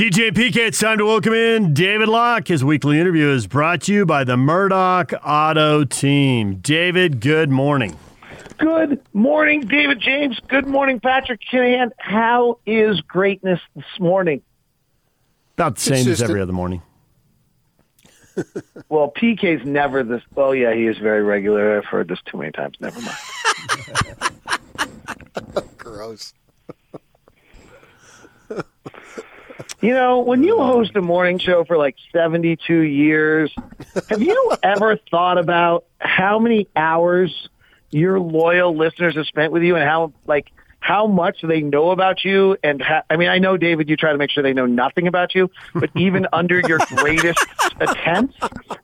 [0.00, 2.48] DJ and PK, it's time to welcome in David Locke.
[2.48, 6.54] His weekly interview is brought to you by the Murdock Auto Team.
[6.54, 7.98] David, good morning.
[8.56, 10.40] Good morning, David James.
[10.48, 11.90] Good morning, Patrick Kinahan.
[11.98, 14.40] How is greatness this morning?
[15.58, 16.80] About the same as every other morning.
[18.88, 20.22] Well, PK's never this.
[20.34, 21.76] Oh, yeah, he is very regular.
[21.76, 22.78] I've heard this too many times.
[22.80, 23.18] Never mind.
[25.76, 26.32] Gross.
[29.82, 33.52] You know, when you host a morning show for like 72 years,
[34.08, 37.48] have you ever thought about how many hours
[37.90, 42.24] your loyal listeners have spent with you and how, like, how much they know about
[42.24, 42.56] you?
[42.62, 45.06] And ha- I mean, I know, David, you try to make sure they know nothing
[45.06, 47.40] about you, but even under your greatest
[47.80, 48.36] attempts,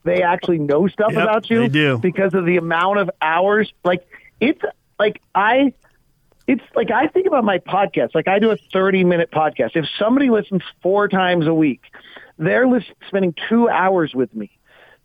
[0.04, 1.98] they actually know stuff Yep, about you they do.
[1.98, 3.70] because of the amount of hours.
[3.84, 4.06] Like,
[4.40, 4.60] it's
[4.98, 5.72] like I
[6.46, 8.14] it's like I think about my podcast.
[8.14, 9.70] Like I do a 30 minute podcast.
[9.74, 11.82] If somebody listens four times a week,
[12.38, 14.50] they're lis- spending two hours with me.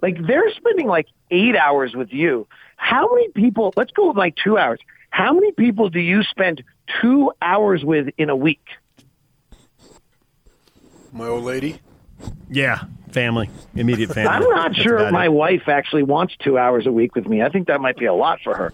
[0.01, 2.47] Like they're spending like eight hours with you.
[2.77, 4.79] How many people, let's go with like two hours.
[5.09, 6.63] How many people do you spend
[7.01, 8.65] two hours with in a week?
[11.11, 11.79] My old lady.
[12.49, 14.29] Yeah, family, immediate family.
[14.29, 15.33] I'm not That's sure about my it.
[15.33, 17.41] wife actually wants two hours a week with me.
[17.41, 18.73] I think that might be a lot for her,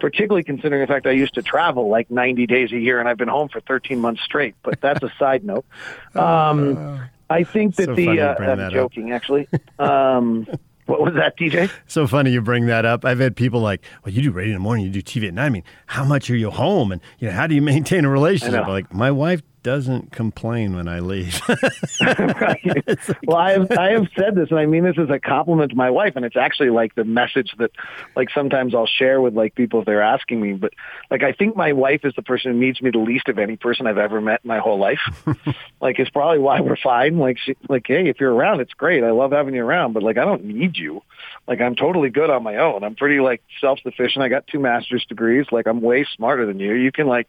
[0.00, 3.18] particularly considering the fact I used to travel like 90 days a year and I've
[3.18, 4.54] been home for 13 months straight.
[4.62, 5.64] But that's a side note.
[6.14, 8.72] Um, I think that So the uh, I'm that up.
[8.72, 9.48] joking actually.
[9.78, 10.46] Um,
[10.86, 11.70] what was that, DJ?
[11.86, 13.04] So funny you bring that up.
[13.04, 15.34] I've had people like, "Well, you do radio in the morning, you do TV at
[15.34, 15.44] night.
[15.44, 18.08] I mean, how much are you home, and you know, how do you maintain a
[18.10, 21.40] relationship?" Like, my wife doesn't complain when I leave.
[22.00, 22.98] right.
[23.24, 25.76] Well, I have I have said this, and I mean this as a compliment to
[25.76, 27.70] my wife, and it's actually like the message that,
[28.16, 30.52] like, sometimes I'll share with like people if they're asking me.
[30.54, 30.74] But
[31.10, 33.56] like, I think my wife is the person who needs me the least of any
[33.56, 35.00] person I've ever met in my whole life.
[35.80, 37.18] like, it's probably why we're fine.
[37.18, 39.04] Like, she, like, hey, if you're around, it's great.
[39.04, 41.02] I love having you around, but like, I don't need you.
[41.46, 42.84] Like, I'm totally good on my own.
[42.84, 44.22] I'm pretty like self sufficient.
[44.22, 45.46] I got two master's degrees.
[45.50, 46.74] Like, I'm way smarter than you.
[46.74, 47.28] You can like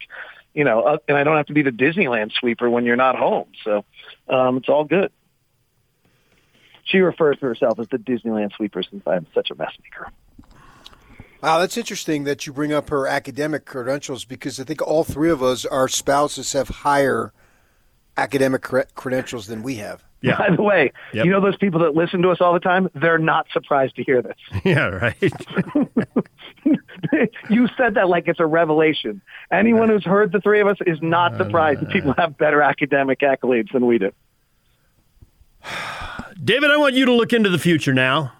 [0.54, 3.16] you know, uh, and I don't have to be the Disneyland sweeper when you're not
[3.16, 3.46] home.
[3.64, 3.84] So
[4.28, 5.12] um, it's all good.
[6.84, 10.10] She refers to herself as the Disneyland sweeper since I'm such a mess maker.
[11.42, 15.30] Wow, that's interesting that you bring up her academic credentials because I think all three
[15.30, 17.32] of us, our spouses, have higher
[18.16, 20.04] academic cre- credentials than we have.
[20.20, 21.24] yeah, By the way, Yep.
[21.24, 22.90] you know those people that listen to us all the time?
[22.94, 24.36] They're not surprised to hear this.
[24.64, 25.14] yeah, right.
[27.50, 29.22] you said that like it's a revelation.
[29.52, 33.20] Anyone who's heard the three of us is not surprised that people have better academic
[33.20, 34.10] accolades than we do.
[36.42, 38.32] David, I want you to look into the future now.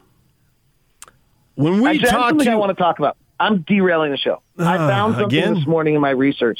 [1.55, 3.17] When we Actually, talk to I want to talk about.
[3.39, 4.43] I'm derailing the show.
[4.59, 5.55] I Ah, found something again?
[5.55, 6.59] this morning in my research,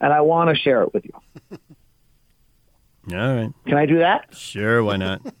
[0.00, 1.12] and I want to share it with you.
[3.16, 4.34] all right, Can I do that?
[4.36, 5.20] sure, why not?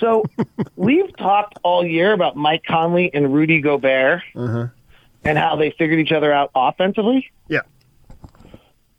[0.00, 0.24] So
[0.76, 4.68] we've talked all year about Mike Conley and Rudy Gobert Uh-huh.
[5.24, 7.30] and how they figured each other out offensively.
[7.48, 7.60] Yeah,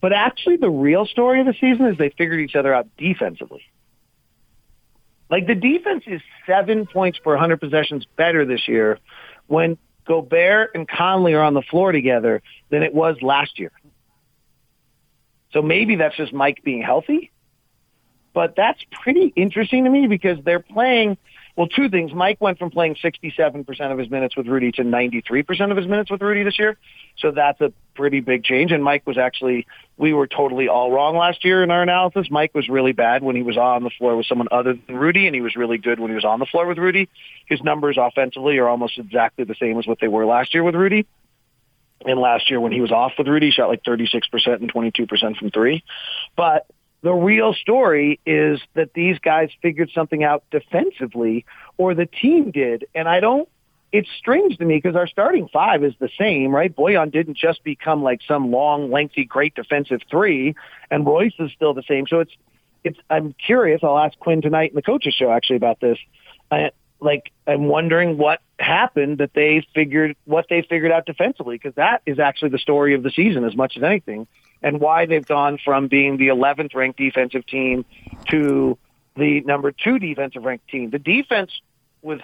[0.01, 3.63] But actually, the real story of the season is they figured each other out defensively.
[5.29, 8.99] Like the defense is seven points per 100 possessions better this year
[9.47, 13.71] when Gobert and Conley are on the floor together than it was last year.
[15.51, 17.31] So maybe that's just Mike being healthy.
[18.35, 21.17] But that's pretty interesting to me because they're playing,
[21.55, 22.13] well, two things.
[22.13, 26.11] Mike went from playing 67% of his minutes with Rudy to 93% of his minutes
[26.11, 26.77] with Rudy this year.
[27.17, 28.73] So that's a pretty big change.
[28.73, 29.65] And Mike was actually,
[29.95, 32.27] we were totally all wrong last year in our analysis.
[32.29, 35.27] Mike was really bad when he was on the floor with someone other than Rudy,
[35.27, 37.07] and he was really good when he was on the floor with Rudy.
[37.45, 40.75] His numbers offensively are almost exactly the same as what they were last year with
[40.75, 41.07] Rudy.
[42.05, 44.21] And last year when he was off with Rudy, he shot like 36%
[44.55, 45.85] and 22% from three.
[46.35, 46.67] But
[47.05, 51.45] the real story is that these guys figured something out defensively,
[51.77, 52.87] or the team did.
[52.95, 53.47] And I don't,
[53.91, 56.75] it's strange to me because our starting five is the same, right?
[56.75, 60.55] Bojan didn't just become like some long, lengthy, great defensive three,
[60.89, 62.07] and Royce is still the same.
[62.07, 62.33] So it's,
[62.83, 63.81] it's, I'm curious.
[63.83, 65.99] I'll ask Quinn tonight in the coaches show actually about this.
[66.49, 71.75] I, like, I'm wondering what happened that they figured, what they figured out defensively, because
[71.75, 74.25] that is actually the story of the season as much as anything
[74.65, 77.85] and why they've gone from being the 11th ranked defensive team
[78.31, 78.77] to
[79.15, 80.89] the number two defensive ranked team.
[80.89, 81.51] The defense
[82.01, 82.19] was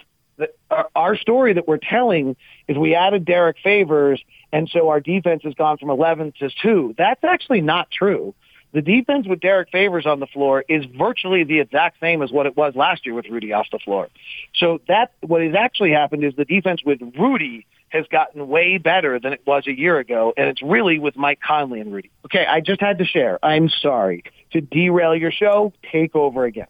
[0.72, 2.36] our, our story that we're telling
[2.68, 4.20] is we added Derrick Favors,
[4.52, 6.96] and so our defense has gone from 11th to two.
[6.98, 8.34] That's actually not true.
[8.74, 12.46] The defense with Derrick Favors on the floor is virtually the exact same as what
[12.46, 14.08] it was last year with Rudy off the floor.
[14.56, 19.20] So that what has actually happened is the defense with Rudy has gotten way better
[19.20, 22.10] than it was a year ago, and it's really with Mike Conley and Rudy.
[22.26, 23.38] Okay, I just had to share.
[23.44, 24.24] I'm sorry
[24.54, 25.74] to derail your show.
[25.92, 26.68] Take over again.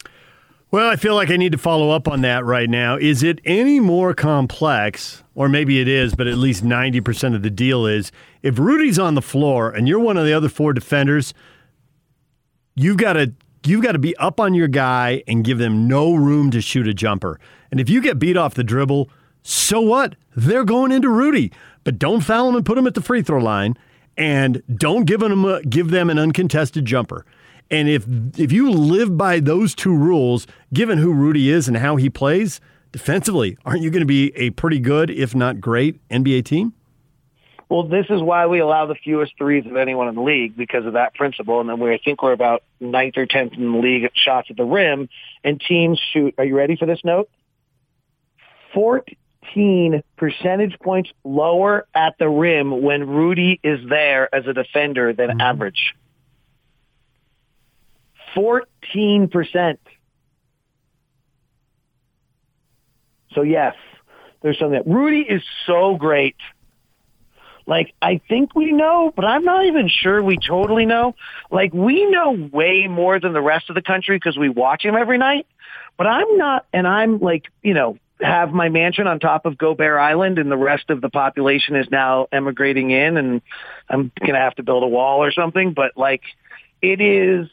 [0.71, 2.95] Well, I feel like I need to follow up on that right now.
[2.95, 7.49] Is it any more complex, or maybe it is, but at least 90% of the
[7.49, 8.11] deal is
[8.41, 11.33] if Rudy's on the floor and you're one of the other four defenders,
[12.75, 13.33] you've got to
[13.65, 16.87] you've got to be up on your guy and give them no room to shoot
[16.87, 17.39] a jumper.
[17.69, 19.09] And if you get beat off the dribble,
[19.43, 20.15] so what?
[20.35, 21.51] They're going into Rudy,
[21.83, 23.77] but don't foul him and put him at the free throw line,
[24.17, 27.25] and don't give them a, give them an uncontested jumper.
[27.69, 28.05] And if
[28.37, 32.59] if you live by those two rules, given who Rudy is and how he plays
[32.91, 36.73] defensively, aren't you going to be a pretty good, if not great, NBA team?
[37.71, 40.85] Well, this is why we allow the fewest threes of anyone in the league because
[40.85, 41.61] of that principle.
[41.61, 44.49] And then we, I think we're about ninth or tenth in the league at shots
[44.49, 45.07] at the rim.
[45.41, 46.35] And teams shoot.
[46.37, 47.29] Are you ready for this note?
[48.73, 55.29] 14 percentage points lower at the rim when Rudy is there as a defender than
[55.29, 55.39] mm-hmm.
[55.39, 55.93] average.
[58.35, 59.77] 14%.
[63.31, 63.75] So yes,
[64.41, 66.35] there's something that Rudy is so great
[67.65, 71.15] like, I think we know, but I'm not even sure we totally know.
[71.49, 74.95] Like, we know way more than the rest of the country because we watch him
[74.95, 75.47] every night.
[75.97, 79.99] But I'm not, and I'm like, you know, have my mansion on top of Gobert
[79.99, 83.41] Island and the rest of the population is now emigrating in and
[83.89, 85.73] I'm going to have to build a wall or something.
[85.73, 86.21] But like,
[86.81, 87.47] it is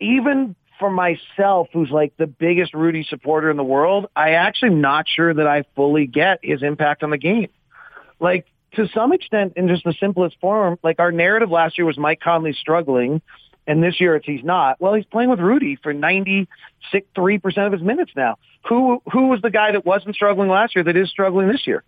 [0.00, 5.06] even for myself, who's like the biggest Rudy supporter in the world, I actually not
[5.08, 7.48] sure that I fully get his impact on the game.
[8.20, 8.46] Like
[8.76, 12.20] to some extent, in just the simplest form, like our narrative last year was Mike
[12.20, 13.20] Conley struggling,
[13.66, 14.80] and this year it's he's not.
[14.80, 16.48] Well, he's playing with Rudy for ninety
[16.92, 18.36] six three percent of his minutes now.
[18.68, 21.82] Who who was the guy that wasn't struggling last year that is struggling this year?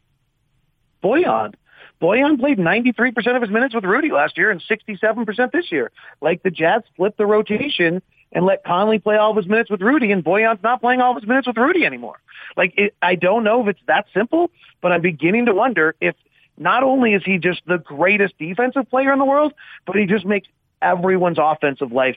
[1.03, 1.55] Bojan.
[2.01, 5.91] Bojan played 93% of his minutes with Rudy last year and 67% this year.
[6.21, 8.03] Like the Jazz flipped the rotation
[8.33, 11.13] and let Conley play all of his minutes with Rudy, and Bojan's not playing all
[11.13, 12.21] of his minutes with Rudy anymore.
[12.57, 14.51] Like, it, I don't know if it's that simple,
[14.81, 16.15] but I'm beginning to wonder if
[16.59, 19.53] not only is he just the greatest defensive player in the world,
[19.87, 20.49] but he just makes
[20.83, 22.17] everyone's offensive life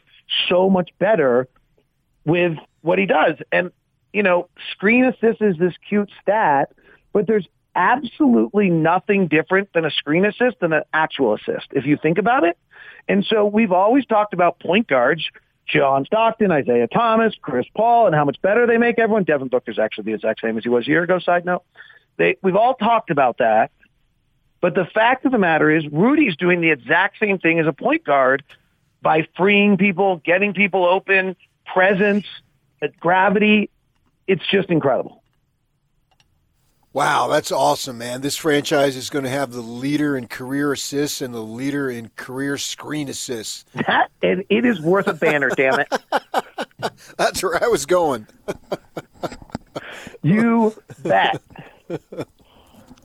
[0.50, 1.48] so much better
[2.26, 3.36] with what he does.
[3.52, 3.72] And,
[4.14, 6.72] you know, screen assist is this cute stat,
[7.14, 11.98] but there's absolutely nothing different than a screen assist than an actual assist, if you
[11.98, 12.58] think about it.
[13.08, 15.24] And so we've always talked about point guards,
[15.68, 19.24] John Stockton, Isiah Thomas, Chris Paul, and how much better they make everyone.
[19.24, 21.64] Devin Booker's actually the exact same as he was a year ago, side note.
[22.18, 23.72] They, we've all talked about that.
[24.62, 27.74] But the fact of the matter is, Rudy's doing the exact same thing as a
[27.74, 28.44] point guard
[29.02, 31.36] by freeing people, getting people open,
[31.66, 32.26] presence,
[32.82, 33.72] uh, gravity.
[34.28, 35.22] It's just incredible.
[36.94, 38.20] Wow, that's awesome, man.
[38.20, 42.10] This franchise is going to have the leader in career assists and the leader in
[42.18, 43.64] career screen assists.
[43.88, 45.88] That and it is worth a banner, damn it.
[47.18, 48.28] That's where I was going.
[50.22, 51.42] you bet.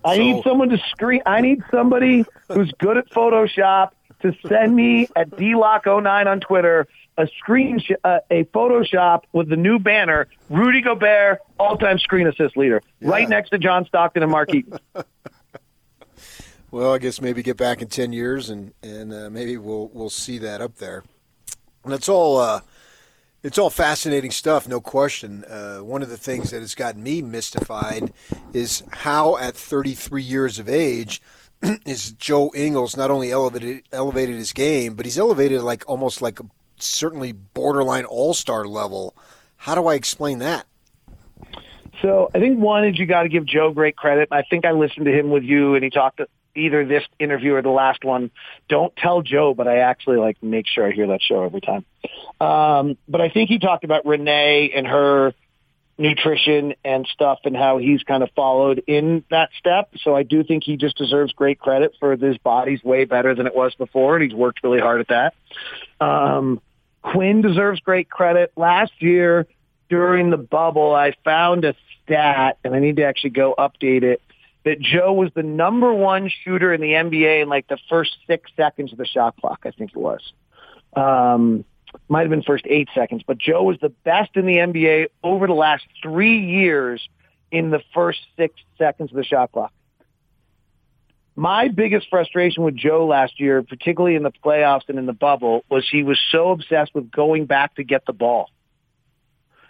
[0.07, 1.23] I so, need someone to screen.
[1.27, 3.91] I need somebody who's good at Photoshop
[4.23, 6.87] to send me at dlocke09 on Twitter
[7.19, 12.57] a screen sh- uh, a Photoshop with the new banner: Rudy Gobert, all-time screen assist
[12.57, 13.09] leader, yeah.
[13.09, 14.79] right next to John Stockton and Mark Eaton.
[16.71, 20.11] well, I guess maybe get back in ten years and and uh, maybe we'll we'll
[20.11, 21.05] see that up there.
[21.85, 22.39] And that's all.
[22.39, 22.61] Uh,
[23.43, 25.45] it's all fascinating stuff, no question.
[25.45, 28.13] Uh, one of the things that has gotten me mystified
[28.53, 31.23] is how, at 33 years of age,
[31.87, 36.39] is Joe Ingles not only elevated elevated his game, but he's elevated like almost like
[36.79, 39.15] certainly borderline all star level.
[39.57, 40.67] How do I explain that?
[42.03, 44.29] So I think one is you got to give Joe great credit.
[44.31, 46.21] I think I listened to him with you, and he talked
[46.57, 48.31] either this interview or the last one.
[48.69, 51.85] Don't tell Joe, but I actually like make sure I hear that show every time.
[52.41, 55.35] Um, but I think he talked about Renae and her
[55.99, 59.91] nutrition and stuff and how he's kind of followed in that step.
[60.03, 63.47] So I do think he just deserves great credit for this body's way better than
[63.47, 65.35] it was before, and he's worked really hard at that.
[66.05, 66.61] Um,
[67.03, 68.53] Quinn deserves great credit.
[68.57, 69.47] Last year
[69.89, 74.21] during the bubble, I found a stat, and I need to actually go update it
[74.67, 78.51] that Joe was the number one shooter in the NBA in like the first six
[78.57, 80.21] seconds of the shot clock, I think it was.
[80.97, 81.65] Um,
[82.09, 85.47] might have been first eight seconds, but Joe was the best in the NBA over
[85.47, 87.09] the last three years
[87.53, 89.73] in the first six seconds of the shot clock.
[91.37, 95.65] my biggest frustration with Joe last year, particularly in the playoffs and in the bubble,
[95.71, 98.51] was he was so obsessed with going back to get the ball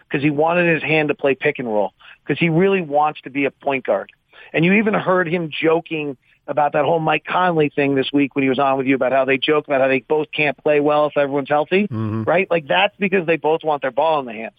[0.09, 1.93] because he wanted his hand to play pick and roll
[2.25, 4.11] because he really wants to be a point guard.
[4.53, 6.17] And you even heard him joking
[6.49, 9.13] about that whole Mike Conley thing this week when he was on with you about
[9.13, 12.23] how they joke about how they both can't play well if everyone's healthy, Mm-hmm.
[12.23, 12.49] right?
[12.51, 14.55] Like that's because they both want their ball in the hands.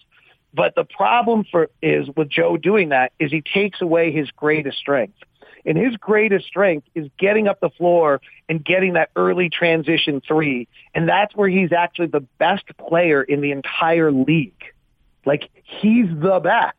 [0.54, 4.78] But the problem for is with Joe doing that is he takes away his greatest
[4.78, 5.18] strength.
[5.66, 10.68] And his greatest strength is getting up the floor and getting that early transition three.
[10.94, 14.62] And that's where he's actually the best player in the entire league.
[15.26, 16.76] Like he's the best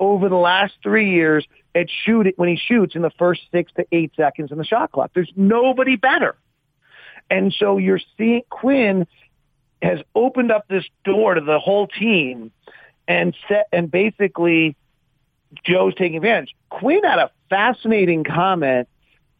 [0.00, 1.46] over the last three years
[1.78, 4.90] at shoot when he shoots in the first six to eight seconds in the shot
[4.90, 5.12] clock.
[5.14, 6.36] There's nobody better.
[7.30, 9.06] And so you're seeing Quinn
[9.80, 12.50] has opened up this door to the whole team
[13.06, 14.76] and set and basically
[15.64, 16.54] Joe's taking advantage.
[16.68, 18.88] Quinn had a fascinating comment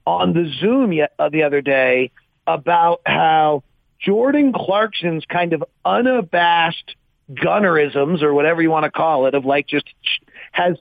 [0.07, 2.13] on the Zoom uh, the other day
[2.47, 3.65] about how
[3.99, 6.95] Jordan Clarkson's kind of unabashed
[7.31, 9.87] gunnerisms or whatever you want to call it of like just
[10.53, 10.79] has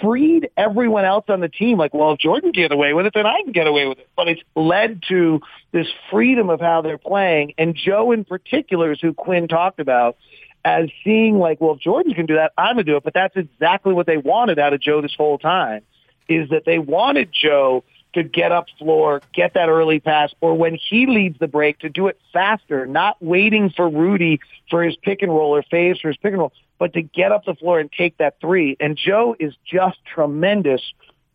[0.00, 1.78] freed everyone else on the team.
[1.78, 3.98] Like, well, if Jordan can get away with it, then I can get away with
[3.98, 4.08] it.
[4.16, 5.40] But it's led to
[5.72, 7.54] this freedom of how they're playing.
[7.58, 10.16] And Joe in particular is who Quinn talked about
[10.64, 13.04] as seeing like, well, if Jordan can do that, I'm going to do it.
[13.04, 15.82] But that's exactly what they wanted out of Joe this whole time
[16.28, 20.74] is that they wanted Joe to get up floor, get that early pass, or when
[20.76, 24.40] he leads the break to do it faster, not waiting for Rudy
[24.70, 27.32] for his pick and roll or Faves for his pick and roll, but to get
[27.32, 28.76] up the floor and take that three.
[28.80, 30.80] And Joe is just tremendous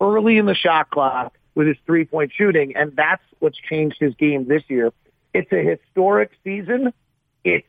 [0.00, 2.74] early in the shot clock with his three point shooting.
[2.76, 4.92] And that's what's changed his game this year.
[5.32, 6.92] It's a historic season.
[7.44, 7.66] It's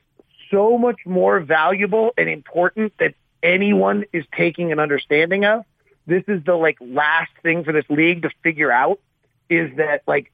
[0.51, 3.13] so much more valuable and important that
[3.43, 5.65] anyone is taking an understanding of
[6.07, 8.99] this is the like last thing for this league to figure out
[9.49, 10.31] is that like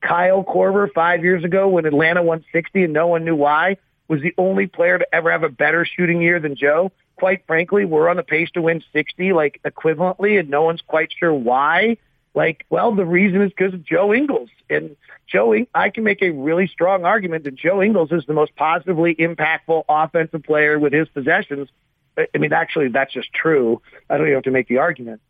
[0.00, 4.20] Kyle Korver five years ago when Atlanta won 60 and no one knew why was
[4.20, 6.92] the only player to ever have a better shooting year than Joe.
[7.16, 11.12] Quite frankly, we're on the pace to win 60 like equivalently and no one's quite
[11.18, 11.96] sure why.
[12.34, 14.50] Like, well, the reason is because of Joe Ingles.
[14.68, 14.96] And
[15.26, 19.14] Joe, I can make a really strong argument that Joe Ingles is the most positively
[19.14, 21.68] impactful offensive player with his possessions
[22.16, 23.82] I mean, actually, that's just true.
[24.08, 25.20] I don't even have to make the argument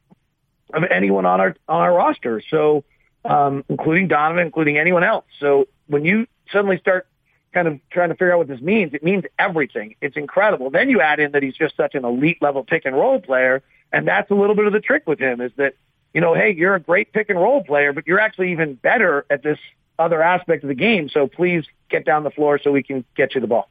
[0.72, 2.42] of anyone on our on our roster.
[2.50, 2.84] So,
[3.24, 5.24] um, including Donovan, including anyone else.
[5.40, 7.06] So, when you suddenly start
[7.54, 9.94] kind of trying to figure out what this means, it means everything.
[10.00, 10.68] It's incredible.
[10.70, 13.62] Then you add in that he's just such an elite level pick and roll player,
[13.92, 15.74] and that's a little bit of the trick with him is that
[16.14, 19.26] you know, hey, you're a great pick and roll player, but you're actually even better
[19.28, 19.58] at this
[19.98, 21.08] other aspect of the game.
[21.08, 23.68] So please get down the floor so we can get you the ball.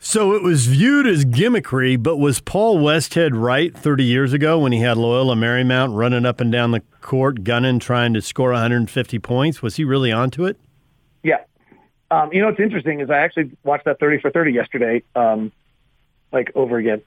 [0.00, 4.72] So it was viewed as gimmickry, but was Paul Westhead right 30 years ago when
[4.72, 9.18] he had Loyola Marymount running up and down the court, gunning, trying to score 150
[9.20, 9.62] points?
[9.62, 10.58] Was he really onto it?
[11.22, 11.38] Yeah.
[12.10, 15.52] Um, you know what's interesting is I actually watched that 30 for 30 yesterday, um,
[16.32, 17.02] like over again.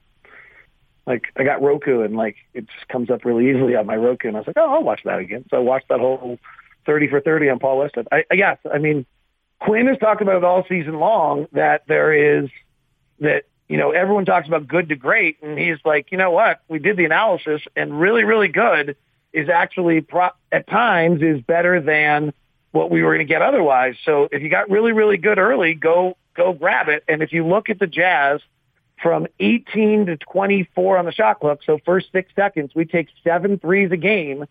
[1.06, 4.28] Like I got Roku and like it just comes up really easily on my Roku,
[4.28, 5.44] and I was like, oh, I'll watch that again.
[5.50, 6.38] So I watched that whole
[6.84, 8.06] 30 for 30 on Paul Westhead.
[8.12, 9.06] I, I yes, I mean
[9.60, 12.50] Quinn has talked about it all season long that there is
[13.20, 16.60] that you know everyone talks about good to great, and he's like, you know what?
[16.68, 18.96] We did the analysis, and really, really good
[19.32, 22.32] is actually pro- at times is better than
[22.72, 23.96] what we were going to get otherwise.
[24.04, 27.04] So if you got really, really good early, go go grab it.
[27.08, 28.40] And if you look at the Jazz
[29.02, 33.58] from 18 to 24 on the shot clock, so first six seconds, we take seven
[33.58, 34.46] threes a game.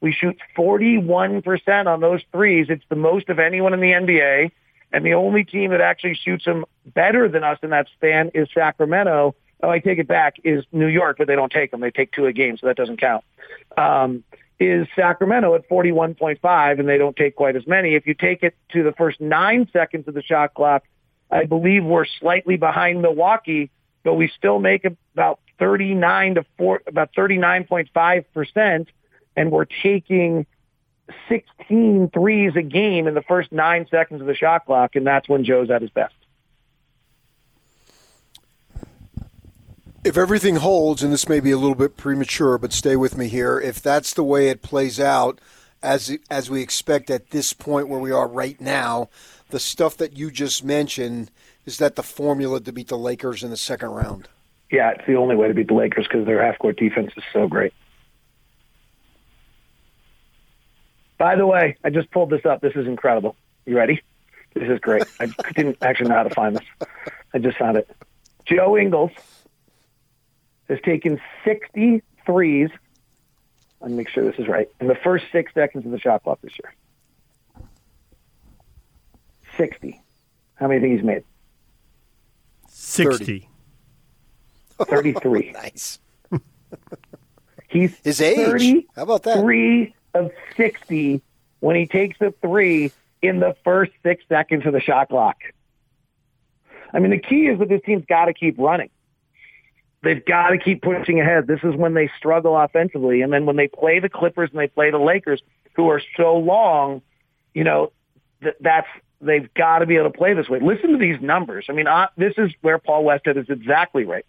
[0.00, 2.66] We shoot 41% on those threes.
[2.68, 4.50] It's the most of anyone in the NBA.
[4.92, 8.48] And the only team that actually shoots them better than us in that span is
[8.52, 9.34] Sacramento.
[9.62, 11.80] Oh, I take it back, is New York, but they don't take them.
[11.80, 13.24] They take two a game, so that doesn't count.
[13.76, 14.24] Um,
[14.60, 17.94] is Sacramento at 41.5, and they don't take quite as many.
[17.94, 20.84] If you take it to the first nine seconds of the shot clock,
[21.30, 23.70] I believe we're slightly behind Milwaukee,
[24.04, 28.88] but we still make about 39 to 4, about 39.5 percent,
[29.34, 30.46] and we're taking
[31.28, 35.28] 16 threes a game in the first nine seconds of the shot clock, and that's
[35.28, 36.14] when Joe's at his best.
[40.02, 43.28] If everything holds, and this may be a little bit premature, but stay with me
[43.28, 43.60] here.
[43.60, 45.38] If that's the way it plays out,
[45.82, 49.10] as as we expect at this point where we are right now,
[49.50, 51.30] the stuff that you just mentioned
[51.66, 54.28] is that the formula to beat the Lakers in the second round.
[54.70, 57.24] Yeah, it's the only way to beat the Lakers because their half court defense is
[57.30, 57.74] so great.
[61.18, 62.62] By the way, I just pulled this up.
[62.62, 63.36] This is incredible.
[63.66, 64.00] You ready?
[64.54, 65.02] This is great.
[65.20, 66.88] I didn't actually know how to find this.
[67.34, 67.90] I just found it.
[68.46, 69.10] Joe Ingles
[70.70, 72.70] has taken 60 threes
[73.80, 74.68] Let me make sure this is right.
[74.80, 76.74] In the first six seconds of the shot clock this year,
[79.56, 80.02] sixty.
[80.54, 81.24] How many things he's made?
[82.68, 83.48] 60.
[84.84, 85.52] 33.
[85.54, 85.98] Nice.
[87.68, 88.84] He's His age.
[88.94, 89.38] How about that?
[89.40, 91.22] Three of 60
[91.60, 95.36] when he takes the three in the first six seconds of the shot clock.
[96.92, 98.90] I mean, the key is that this team's got to keep running.
[100.02, 101.46] They've got to keep pushing ahead.
[101.46, 103.20] This is when they struggle offensively.
[103.22, 105.42] And then when they play the Clippers and they play the Lakers,
[105.74, 107.02] who are so long,
[107.54, 107.92] you know,
[108.42, 108.88] th- that's
[109.20, 110.60] they've got to be able to play this way.
[110.60, 111.66] Listen to these numbers.
[111.68, 114.24] I mean, uh, this is where Paul Westhead is exactly right.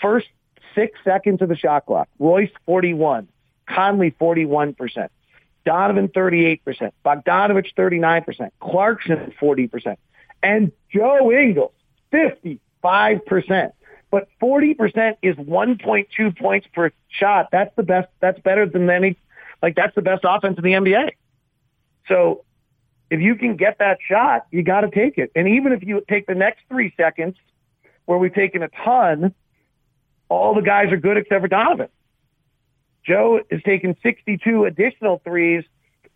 [0.00, 0.28] First
[0.74, 2.08] six seconds of the shot clock.
[2.18, 3.28] Royce 41,
[3.68, 5.08] Conley 41%,
[5.64, 9.96] Donovan 38%, Bogdanovich 39%, Clarkson 40%,
[10.42, 11.72] and Joe Ingles
[12.12, 13.72] 55%.
[14.10, 17.48] But 40% is 1.2 points per shot.
[17.52, 18.08] That's the best.
[18.20, 19.16] That's better than any,
[19.62, 21.10] like that's the best offense in the NBA.
[22.08, 22.44] So
[23.10, 25.30] if you can get that shot, you got to take it.
[25.34, 27.36] And even if you take the next three seconds
[28.06, 29.34] where we've taken a ton,
[30.28, 31.88] all the guys are good except for Donovan.
[33.04, 35.64] Joe is taking 62 additional threes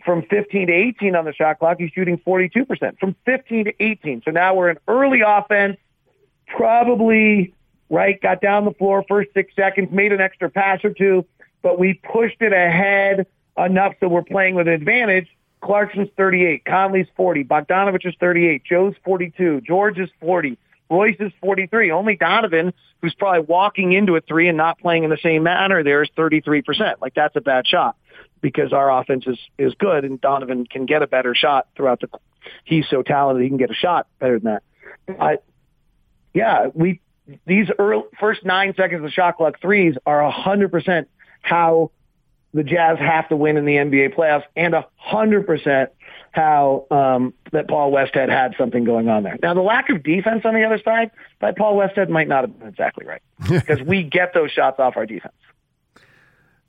[0.05, 1.79] from 15 to 18 on the shot clock.
[1.79, 4.23] He's shooting 42% from 15 to 18.
[4.25, 5.79] So now we're in early offense,
[6.47, 7.55] probably,
[7.95, 11.25] right, got down the floor first six seconds, made an extra pass or two,
[11.63, 15.29] but we pushed it ahead enough so we're playing with an advantage.
[15.63, 20.59] Clarkson's 38, Conley's 40, Bogdanovich is 38, Joe's 42, George is 40,
[20.91, 21.91] Royce is 43.
[21.91, 25.83] Only Donovan, who's probably walking into a three and not playing in the same manner,
[25.83, 26.95] there is 33%.
[27.01, 27.97] Like that's a bad shot
[28.41, 32.09] because our offense is, is good and Donovan can get a better shot throughout the,
[32.65, 33.43] he's so talented.
[33.43, 34.63] He can get a shot better than that.
[35.19, 35.45] But
[36.35, 37.01] yeah, we,
[37.47, 41.07] these early, first nine seconds of the shot clock threes are 100%
[41.43, 41.91] how
[42.53, 45.89] the Jazz have to win in the NBA playoffs and 100%
[46.31, 49.39] how um, that Paul Westhead had something going on there.
[49.43, 52.59] Now, the lack of defense on the other side by Paul Westhead might not have
[52.59, 55.35] been exactly right because we get those shots off our defense.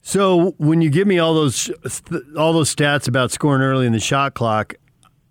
[0.01, 1.71] So when you give me all those
[2.37, 4.75] all those stats about scoring early in the shot clock,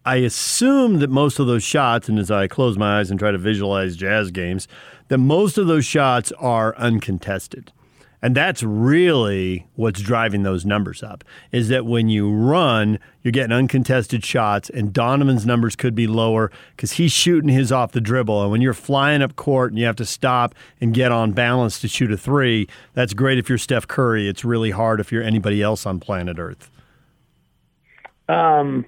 [0.05, 3.31] I assume that most of those shots, and as I close my eyes and try
[3.31, 4.69] to visualize Jazz games,
[5.09, 7.73] that most of those shots are uncontested.
[8.25, 13.53] And that's really what's driving those numbers up is that when you run, you're getting
[13.53, 18.41] uncontested shots, and Donovan's numbers could be lower because he's shooting his off the dribble.
[18.41, 21.81] And when you're flying up court and you have to stop and get on balance
[21.81, 24.27] to shoot a three, that's great if you're Steph Curry.
[24.27, 26.71] It's really hard if you're anybody else on planet Earth.
[28.27, 28.87] Um,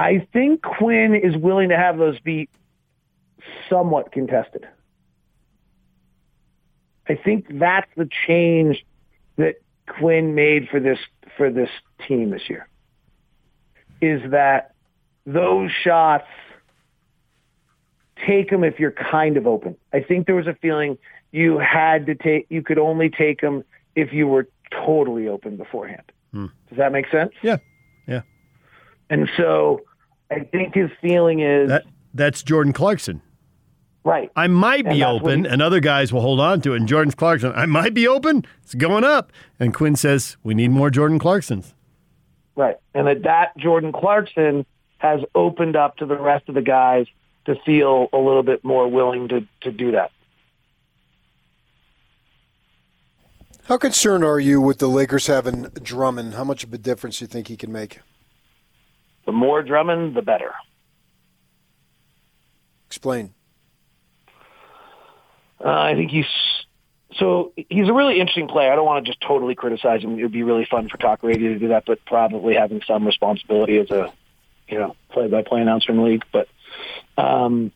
[0.00, 2.48] I think Quinn is willing to have those be
[3.68, 4.66] somewhat contested.
[7.06, 8.82] I think that's the change
[9.36, 10.98] that Quinn made for this
[11.36, 11.68] for this
[12.08, 12.66] team this year.
[14.00, 14.72] Is that
[15.26, 16.28] those shots
[18.26, 19.76] take them if you're kind of open.
[19.92, 20.96] I think there was a feeling
[21.30, 26.10] you had to take you could only take them if you were totally open beforehand.
[26.32, 26.46] Hmm.
[26.70, 27.32] Does that make sense?
[27.42, 27.58] Yeah.
[28.08, 28.22] Yeah.
[29.10, 29.82] And so
[30.30, 33.22] I think his feeling is that that's Jordan Clarkson.
[34.02, 34.30] Right.
[34.34, 36.76] I might be open, he, and other guys will hold on to it.
[36.76, 38.46] And Jordan Clarkson, I might be open.
[38.62, 39.30] It's going up.
[39.58, 41.74] And Quinn says, we need more Jordan Clarksons.
[42.56, 42.76] Right.
[42.94, 44.64] And that, that Jordan Clarkson
[44.98, 47.06] has opened up to the rest of the guys
[47.44, 50.10] to feel a little bit more willing to, to do that.
[53.64, 56.34] How concerned are you with the Lakers having Drummond?
[56.34, 58.00] How much of a difference do you think he can make?
[59.30, 60.52] The more Drummond, the better.
[62.88, 63.32] Explain.
[65.64, 66.24] Uh, I think he's
[67.14, 68.72] so he's a really interesting player.
[68.72, 70.18] I don't want to just totally criticize him.
[70.18, 73.06] It would be really fun for talk radio to do that, but probably having some
[73.06, 74.12] responsibility as a
[74.66, 76.24] you know play-by-play announcer in the league.
[76.32, 76.48] But
[77.16, 77.70] um,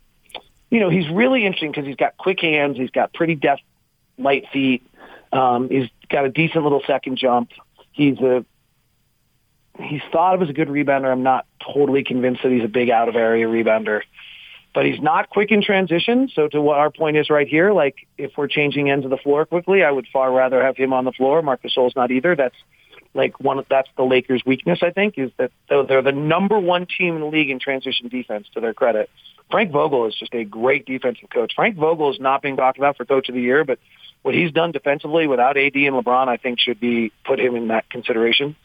[0.70, 2.76] you know he's really interesting because he's got quick hands.
[2.76, 3.62] He's got pretty deft,
[4.18, 4.84] light feet.
[5.32, 7.50] Um, he's got a decent little second jump.
[7.92, 8.44] He's a
[9.78, 11.10] he's thought of as a good rebounder.
[11.10, 14.02] I'm not totally convinced that he's a big out of area rebounder
[14.74, 16.28] but he's not quick in transition.
[16.34, 19.16] So to what our point is right here, like if we're changing ends of the
[19.16, 21.40] floor quickly, I would far rather have him on the floor.
[21.40, 22.34] Marc Gasol's not either.
[22.34, 22.56] That's
[23.14, 23.60] like one.
[23.60, 24.80] Of, that's the Lakers' weakness.
[24.82, 28.08] I think is that though they're the number one team in the league in transition
[28.08, 28.48] defense.
[28.54, 29.08] To their credit,
[29.48, 31.52] Frank Vogel is just a great defensive coach.
[31.54, 33.78] Frank Vogel is not being talked about for Coach of the Year, but
[34.24, 37.68] what he's done defensively without AD and LeBron, I think should be put him in
[37.68, 38.56] that consideration.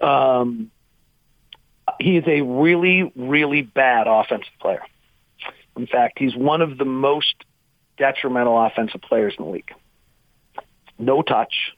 [0.00, 0.70] Um,
[1.98, 4.82] he is a really, really bad offensive player.
[5.76, 7.34] In fact, he's one of the most
[7.98, 9.72] detrimental offensive players in the league.
[11.00, 11.72] No touch.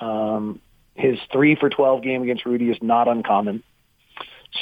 [0.00, 0.60] Um,
[0.94, 3.64] His three for 12 game against Rudy is not uncommon.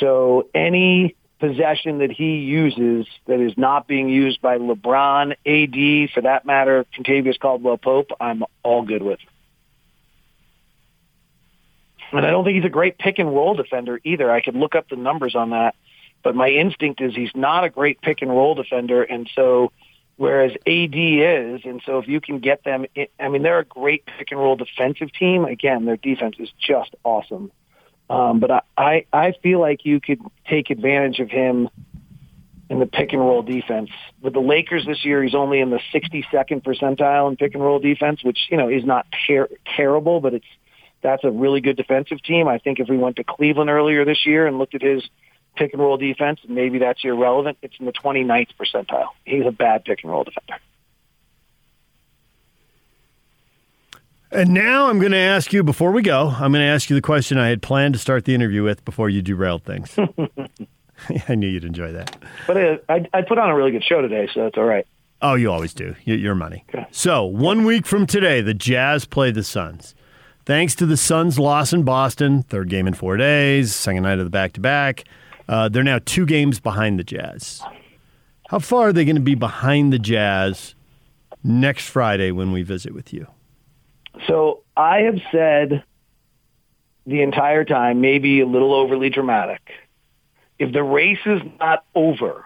[0.00, 6.20] So any possession that he uses that is not being used by LeBron, AD, for
[6.20, 9.18] that matter, Kentavious Caldwell Pope, I'm all good with.
[12.12, 14.30] And I don't think he's a great pick and roll defender either.
[14.30, 15.74] I could look up the numbers on that,
[16.22, 19.02] but my instinct is he's not a great pick and roll defender.
[19.02, 19.72] And so,
[20.14, 22.86] whereas AD is, and so if you can get them,
[23.18, 25.44] I mean, they're a great pick and roll defensive team.
[25.44, 27.50] Again, their defense is just awesome.
[28.12, 31.70] Um, but I, I, I feel like you could take advantage of him
[32.68, 33.88] in the pick and roll defense.
[34.20, 37.78] With the Lakers this year, he's only in the 62nd percentile in pick and roll
[37.78, 40.46] defense, which, you know, is not ter- terrible, but it's,
[41.02, 42.48] that's a really good defensive team.
[42.48, 45.02] I think if we went to Cleveland earlier this year and looked at his
[45.56, 47.56] pick and roll defense, maybe that's irrelevant.
[47.62, 49.08] It's in the 29th percentile.
[49.24, 50.60] He's a bad pick and roll defender.
[54.32, 56.96] And now I'm going to ask you, before we go, I'm going to ask you
[56.96, 59.94] the question I had planned to start the interview with before you derailed things.
[61.28, 62.16] I knew you'd enjoy that.
[62.46, 64.86] But uh, I, I put on a really good show today, so that's all right.
[65.20, 65.94] Oh, you always do.
[66.04, 66.64] Your money.
[66.68, 66.86] Okay.
[66.90, 69.94] So, one week from today, the Jazz play the Suns.
[70.44, 74.24] Thanks to the Suns' loss in Boston, third game in four days, second night of
[74.24, 75.04] the back to back,
[75.46, 77.62] they're now two games behind the Jazz.
[78.48, 80.74] How far are they going to be behind the Jazz
[81.44, 83.26] next Friday when we visit with you?
[84.28, 85.84] So I have said
[87.06, 89.60] the entire time, maybe a little overly dramatic.
[90.58, 92.44] If the race is not over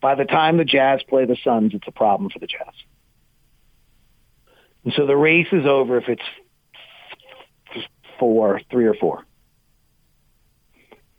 [0.00, 2.72] by the time the Jazz play the Suns, it's a problem for the Jazz.
[4.84, 6.22] And so the race is over if it's
[8.18, 9.24] four, three or four.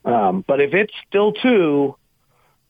[0.04, 1.96] Um, but if it's still two,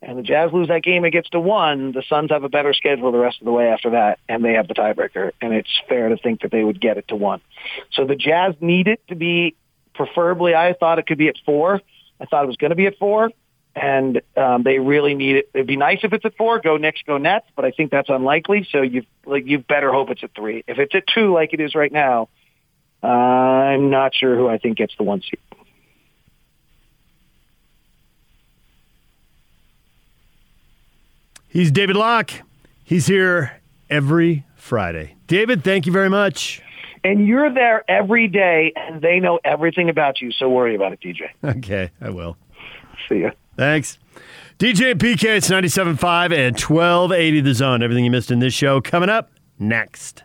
[0.02, 1.92] and the Jazz lose that game, it gets to one.
[1.92, 4.54] The Suns have a better schedule the rest of the way after that, and they
[4.54, 5.32] have the tiebreaker.
[5.42, 7.42] And it's fair to think that they would get it to one.
[7.92, 9.56] So the Jazz need it to be
[9.94, 10.56] preferably.
[10.56, 11.82] I thought it could be at four.
[12.20, 13.30] I thought it was going to be at four,
[13.76, 15.50] and um, they really need it.
[15.54, 16.60] It'd be nice if it's at four.
[16.60, 18.68] Go Knicks, go Nets, but I think that's unlikely.
[18.72, 20.64] So you like you better hope it's at three.
[20.68, 22.30] If it's at two, like it is right now,
[23.04, 25.40] uh, I'm not sure who I think gets the one seed.
[31.52, 32.32] He's David Locke.
[32.82, 35.16] He's here every Friday.
[35.28, 36.62] David, thank you very much.
[37.04, 41.02] And you're there every day, and they know everything about you, so worry about it,
[41.02, 41.24] DJ.
[41.58, 42.38] Okay, I will.
[43.10, 43.32] See ya.
[43.58, 44.00] Thanks.
[44.60, 47.84] DJ and PK, it's 97.5 and 1280 The Zone.
[47.84, 50.24] Everything you missed in this show coming up next.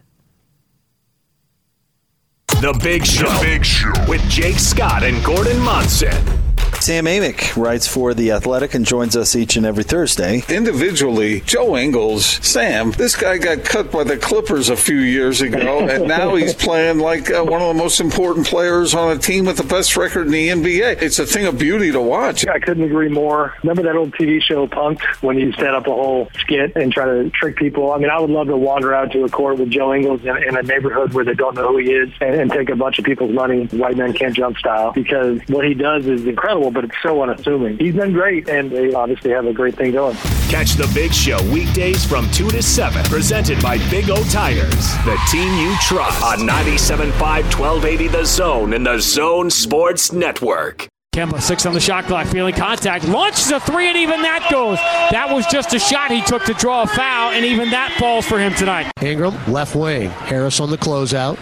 [2.61, 3.27] The Big Show.
[3.27, 3.93] The Big Show.
[4.09, 6.46] With Jake Scott and Gordon Monson.
[6.81, 10.45] Sam Amick writes for The Athletic and joins us each and every Thursday.
[10.49, 15.81] Individually, Joe Ingles, Sam, this guy got cut by the Clippers a few years ago,
[15.89, 19.47] and now he's playing like uh, one of the most important players on a team
[19.47, 21.03] with the best record in the NBA.
[21.03, 22.47] It's a thing of beauty to watch.
[22.47, 23.55] I couldn't agree more.
[23.65, 27.07] Remember that old TV show Punk'd when you set up a whole skit and try
[27.07, 27.91] to trick people?
[27.91, 30.37] I mean, I would love to wander out to a court with Joe Ingles in,
[30.41, 33.01] in a neighborhood where they don't know who he is and, and take a bunch
[33.01, 36.85] of people's money, white men can't jump style, because what he does is incredible but
[36.85, 37.79] it's so unassuming.
[37.79, 40.17] He's been great, and they obviously have a great thing going.
[40.49, 45.19] Catch the Big Show weekdays from 2 to 7, presented by Big O Tires, the
[45.31, 50.89] team you trust, on 97.5 1280 The Zone and The Zone Sports Network.
[51.17, 54.77] Kemba, six on the shot clock, feeling contact, launches a three, and even that goes.
[55.11, 58.27] That was just a shot he took to draw a foul, and even that falls
[58.27, 58.93] for him tonight.
[59.01, 60.11] Ingram, left wing.
[60.11, 61.39] Harris on the closeout.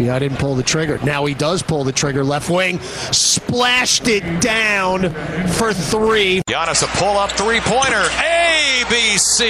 [0.00, 0.98] I didn't pull the trigger.
[0.98, 2.24] Now he does pull the trigger.
[2.24, 5.10] Left wing splashed it down
[5.54, 6.42] for three.
[6.48, 8.04] Giannis a pull up three pointer.
[8.82, 9.46] ABC.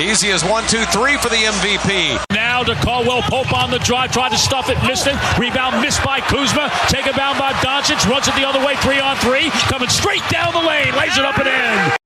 [0.00, 2.24] Easy as one, two, three for the MVP.
[2.32, 4.12] Now to Caldwell Pope on the drive.
[4.12, 5.16] Tried to stuff it, missed it.
[5.38, 6.70] Rebound missed by Kuzma.
[6.88, 8.08] Take Taken down by Doncic.
[8.08, 9.50] Runs it the other way, three on three.
[9.68, 10.94] Coming straight down the lane.
[10.94, 12.01] Lays it up and in.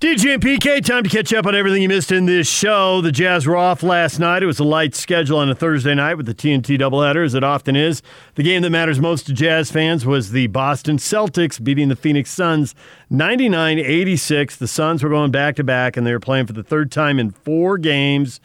[0.00, 3.00] DJ and PK, time to catch up on everything you missed in this show.
[3.00, 4.44] The Jazz were off last night.
[4.44, 7.42] It was a light schedule on a Thursday night with the TNT doubleheader, as it
[7.42, 8.00] often is.
[8.36, 12.30] The game that matters most to Jazz fans was the Boston Celtics beating the Phoenix
[12.30, 12.76] Suns
[13.10, 14.54] 99 86.
[14.54, 17.18] The Suns were going back to back, and they were playing for the third time
[17.18, 18.38] in four games.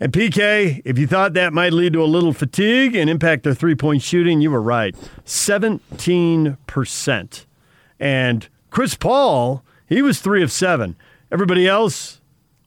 [0.00, 3.54] And PK, if you thought that might lead to a little fatigue and impact their
[3.54, 4.96] three point shooting, you were right.
[5.24, 7.44] 17%.
[8.00, 10.96] And Chris Paul he was three of seven.
[11.30, 12.20] Everybody else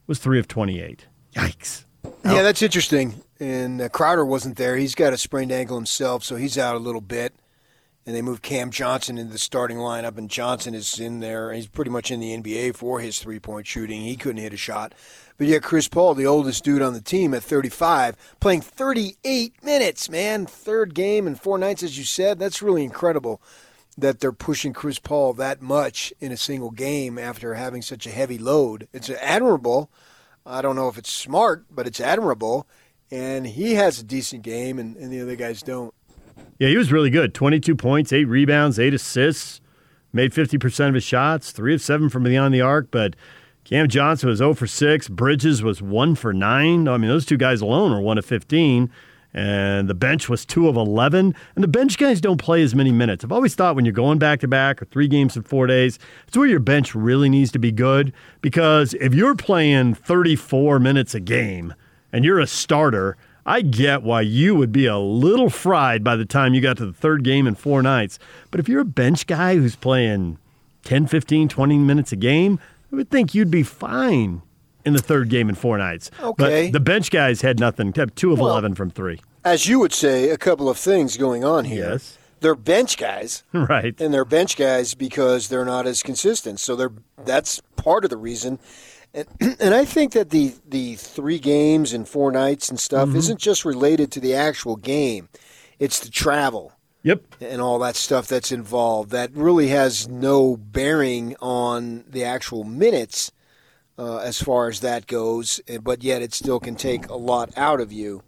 [0.07, 1.05] was three of 28.
[1.33, 1.83] Yikes.
[2.25, 3.21] Yeah, that's interesting.
[3.39, 4.75] And uh, Crowder wasn't there.
[4.75, 7.33] He's got a sprained ankle himself, so he's out a little bit.
[8.05, 11.53] and they moved Cam Johnson into the starting lineup, and Johnson is in there.
[11.53, 14.01] He's pretty much in the NBA for his three point shooting.
[14.01, 14.93] He couldn't hit a shot.
[15.37, 20.09] But yet, Chris Paul, the oldest dude on the team at 35, playing 38 minutes,
[20.09, 20.45] man.
[20.45, 22.39] Third game in four nights, as you said.
[22.39, 23.41] That's really incredible
[24.01, 28.11] that they're pushing Chris Paul that much in a single game after having such a
[28.11, 28.87] heavy load.
[28.93, 29.91] It's admirable.
[30.45, 32.67] I don't know if it's smart, but it's admirable.
[33.11, 35.93] And he has a decent game, and, and the other guys don't.
[36.59, 37.33] Yeah, he was really good.
[37.33, 39.61] 22 points, eight rebounds, eight assists,
[40.13, 42.91] made 50% of his shots, three of seven from beyond the arc.
[42.91, 43.15] But
[43.63, 45.09] Cam Johnson was 0 for 6.
[45.09, 46.87] Bridges was 1 for 9.
[46.87, 48.91] I mean, those two guys alone are 1 of 15.
[49.39, 51.33] And the bench was 2 of 11.
[51.55, 53.23] And the bench guys don't play as many minutes.
[53.23, 55.97] I've always thought when you're going back to back or three games in four days,
[56.27, 58.11] it's where your bench really needs to be good.
[58.41, 61.73] Because if you're playing 34 minutes a game
[62.11, 66.25] and you're a starter, I get why you would be a little fried by the
[66.25, 68.19] time you got to the third game in four nights.
[68.51, 70.37] But if you're a bench guy who's playing
[70.83, 72.59] 10, 15, 20 minutes a game,
[72.91, 74.41] I would think you'd be fine
[74.83, 76.11] in the third game in four nights.
[76.21, 76.65] Okay.
[76.67, 79.21] But the bench guys had nothing, kept two of Well- 11 from three.
[79.45, 81.91] As you would say, a couple of things going on here.
[81.91, 82.17] Yes.
[82.41, 83.43] They're bench guys.
[83.53, 83.99] Right.
[83.99, 86.59] and they're bench guys because they're not as consistent.
[86.59, 86.91] So they're
[87.25, 88.59] that's part of the reason.
[89.13, 89.27] And,
[89.59, 93.17] and I think that the the three games and four nights and stuff Mm-hmm.
[93.17, 95.27] isn't just related to the actual game;
[95.79, 96.73] it's the travel
[97.03, 97.23] Yep.
[97.41, 99.09] and all that stuff that's involved.
[99.11, 103.31] That really has no bearing on the actual minutes
[103.97, 105.59] uh, as far as that goes.
[105.81, 108.21] But yet, it still can take a lot out of you.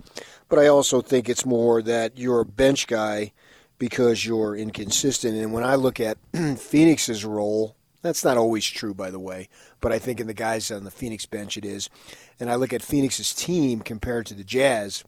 [0.51, 3.31] But I also think it's more that you're a bench guy
[3.77, 5.37] because you're inconsistent.
[5.37, 6.17] And when I look at
[6.57, 9.47] Phoenix's role, that's not always true, by the way,
[9.79, 11.89] but I think in the guys on the Phoenix bench it is.
[12.37, 15.05] And I look at Phoenix's team compared to the Jazz,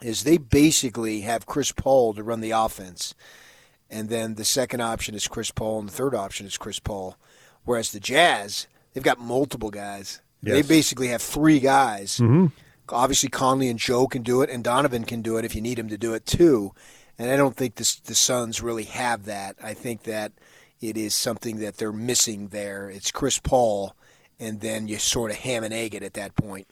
[0.00, 3.12] is they basically have Chris Paul to run the offense.
[3.90, 7.16] And then the second option is Chris Paul, and the third option is Chris Paul.
[7.64, 10.20] Whereas the Jazz, they've got multiple guys.
[10.44, 12.18] They basically have three guys.
[12.18, 12.46] Mm-hmm.
[12.88, 15.78] Obviously, Conley and Joe can do it, and Donovan can do it if you need
[15.78, 16.72] him to do it too.
[17.18, 19.56] And I don't think this, the Suns really have that.
[19.62, 20.32] I think that
[20.80, 22.90] it is something that they're missing there.
[22.90, 23.94] It's Chris Paul,
[24.38, 26.66] and then you sort of ham and egg it at that point.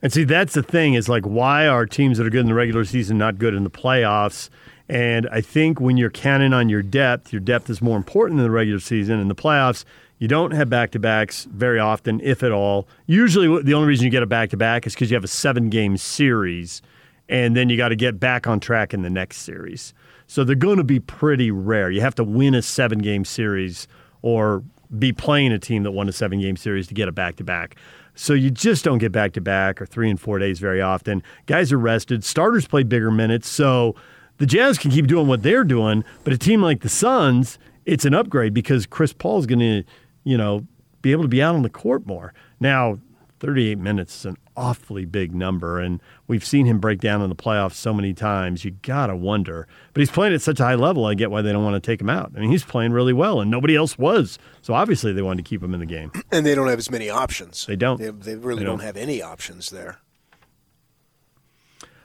[0.00, 2.54] And see, that's the thing is like, why are teams that are good in the
[2.54, 4.48] regular season not good in the playoffs?
[4.88, 8.44] And I think when you're counting on your depth, your depth is more important in
[8.44, 9.20] the regular season.
[9.20, 9.84] In the playoffs,
[10.22, 12.86] you don't have back to backs very often, if at all.
[13.06, 15.26] Usually, the only reason you get a back to back is because you have a
[15.26, 16.80] seven game series,
[17.28, 19.92] and then you got to get back on track in the next series.
[20.28, 21.90] So they're going to be pretty rare.
[21.90, 23.88] You have to win a seven game series
[24.22, 24.62] or
[24.96, 27.44] be playing a team that won a seven game series to get a back to
[27.44, 27.74] back.
[28.14, 31.24] So you just don't get back to back or three and four days very often.
[31.46, 32.22] Guys are rested.
[32.22, 33.48] Starters play bigger minutes.
[33.48, 33.96] So
[34.38, 38.04] the Jazz can keep doing what they're doing, but a team like the Suns, it's
[38.04, 39.82] an upgrade because Chris Paul's going to,
[40.24, 40.66] you know,
[41.00, 42.32] be able to be out on the court more.
[42.60, 42.98] Now,
[43.40, 47.34] 38 minutes is an awfully big number, and we've seen him break down in the
[47.34, 48.64] playoffs so many times.
[48.64, 49.66] You got to wonder.
[49.92, 51.80] But he's playing at such a high level, I get why they don't want to
[51.84, 52.30] take him out.
[52.36, 54.38] I mean, he's playing really well, and nobody else was.
[54.60, 56.12] So obviously they wanted to keep him in the game.
[56.30, 57.66] And they don't have as many options.
[57.66, 57.98] They don't.
[57.98, 58.78] They, they really They don't.
[58.78, 58.86] don't.
[58.86, 59.98] have any options there.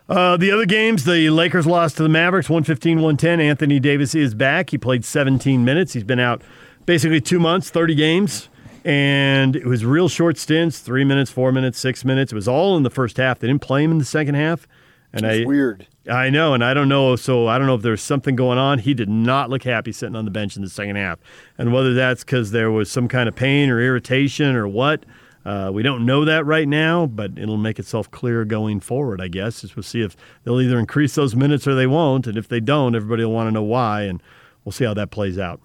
[0.10, 3.40] Uh, the other games, the Lakers lost to the Mavericks 115 110.
[3.40, 4.70] Anthony Davis is back.
[4.70, 5.94] He played 17 minutes.
[5.94, 6.42] He's been out
[6.86, 8.50] basically two months, 30 games.
[8.86, 12.32] And it was real short stints three minutes, four minutes, six minutes.
[12.32, 13.40] It was all in the first half.
[13.40, 14.66] They didn't play him in the second half.
[15.12, 15.88] And It's I, weird.
[16.10, 17.16] I know, and I don't know.
[17.18, 18.80] So I don't know if there's something going on.
[18.80, 21.20] He did not look happy sitting on the bench in the second half,
[21.58, 25.06] and whether that's because there was some kind of pain or irritation or what,
[25.48, 27.06] uh, we don't know that right now.
[27.06, 29.64] But it'll make itself clear going forward, I guess.
[29.64, 32.60] As we'll see if they'll either increase those minutes or they won't, and if they
[32.60, 34.22] don't, everybody will want to know why, and
[34.66, 35.62] we'll see how that plays out.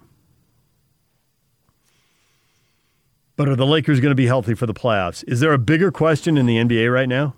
[3.35, 5.23] But are the Lakers going to be healthy for the playoffs?
[5.27, 7.35] Is there a bigger question in the NBA right now?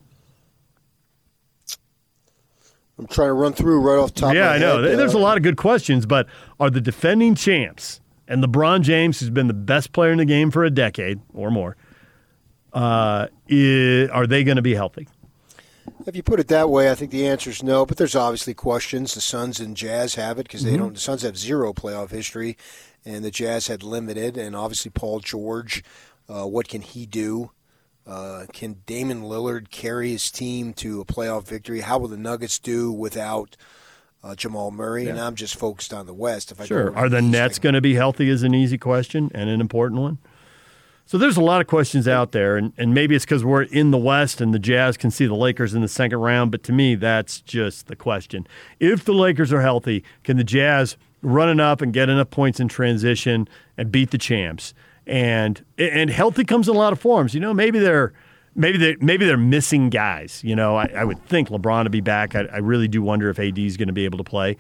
[2.98, 4.34] I'm trying to run through right off the top.
[4.34, 4.84] yeah, of my I know.
[4.84, 6.28] Head, There's uh, a lot of good questions, but
[6.60, 10.52] are the defending champs and LeBron James, who's been the best player in the game
[10.52, 11.76] for a decade or more,
[12.76, 15.08] uh, i- are they going to be healthy?
[16.06, 17.86] If you put it that way, I think the answer is no.
[17.86, 19.14] But there's obviously questions.
[19.16, 20.78] The Suns and Jazz have it because they Mhm.
[20.78, 20.94] don't.
[20.94, 22.58] The Suns have zero playoff history,
[23.06, 24.38] and the Jazz had limited.
[24.38, 25.84] And obviously, Paul George,
[26.30, 27.52] uh, what can he do?
[28.06, 31.80] Uh, can Damian Lillard carry his team to a playoff victory?
[31.82, 33.58] How will the Nuggets do without
[34.24, 35.08] uh, Jamal Murray?
[35.08, 36.52] And I'm just focused on the West.
[36.52, 36.96] If I Sure.
[36.96, 40.18] Are the Nets going to be healthy is an easy question and an important one.
[41.08, 43.92] So there's a lot of questions out there, and, and maybe it's because we're in
[43.92, 46.52] the West and the Jazz can see the Lakers in the second round.
[46.52, 48.48] But to me, that's just the question.
[48.80, 52.68] If the Lakers are healthy, can the Jazz run enough and get enough points in
[52.68, 54.74] transition and beat the champs.
[55.08, 57.34] And and healthy comes in a lot of forms.
[57.34, 58.14] You know, maybe they're
[58.56, 60.42] maybe they maybe they're missing guys.
[60.44, 62.36] You know, I, I would think LeBron to be back.
[62.36, 64.58] I, I really do wonder if AD is going to be able to play.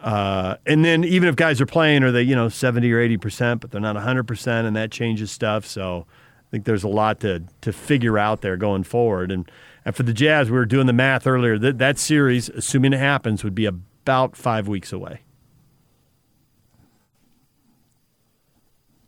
[0.00, 3.16] Uh, and then even if guys are playing, are they you know seventy or eighty
[3.16, 5.66] percent, but they're not hundred percent, and that changes stuff.
[5.66, 9.32] So I think there's a lot to to figure out there going forward.
[9.32, 9.50] And
[9.84, 11.58] and for the Jazz, we were doing the math earlier.
[11.58, 15.20] That that series, assuming it happens, would be about five weeks away.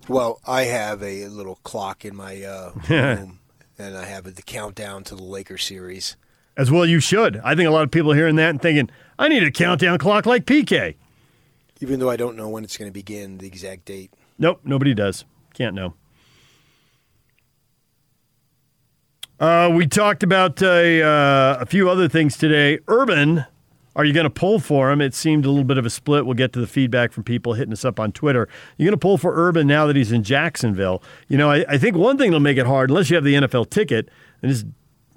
[0.08, 3.40] Well, I have a little clock in my uh, room,
[3.78, 6.16] and I have the countdown to the Lakers series.
[6.58, 7.40] As well, you should.
[7.44, 9.96] I think a lot of people are hearing that and thinking, I need a countdown
[9.98, 10.96] clock like PK.
[11.80, 14.12] Even though I don't know when it's going to begin, the exact date.
[14.40, 15.24] Nope, nobody does.
[15.54, 15.94] Can't know.
[19.38, 22.80] Uh, we talked about a, uh, a few other things today.
[22.88, 23.44] Urban,
[23.94, 25.00] are you going to pull for him?
[25.00, 26.26] It seemed a little bit of a split.
[26.26, 28.48] We'll get to the feedback from people hitting us up on Twitter.
[28.76, 31.04] You're going to pull for Urban now that he's in Jacksonville.
[31.28, 33.34] You know, I, I think one thing that'll make it hard, unless you have the
[33.34, 34.08] NFL ticket,
[34.42, 34.64] and is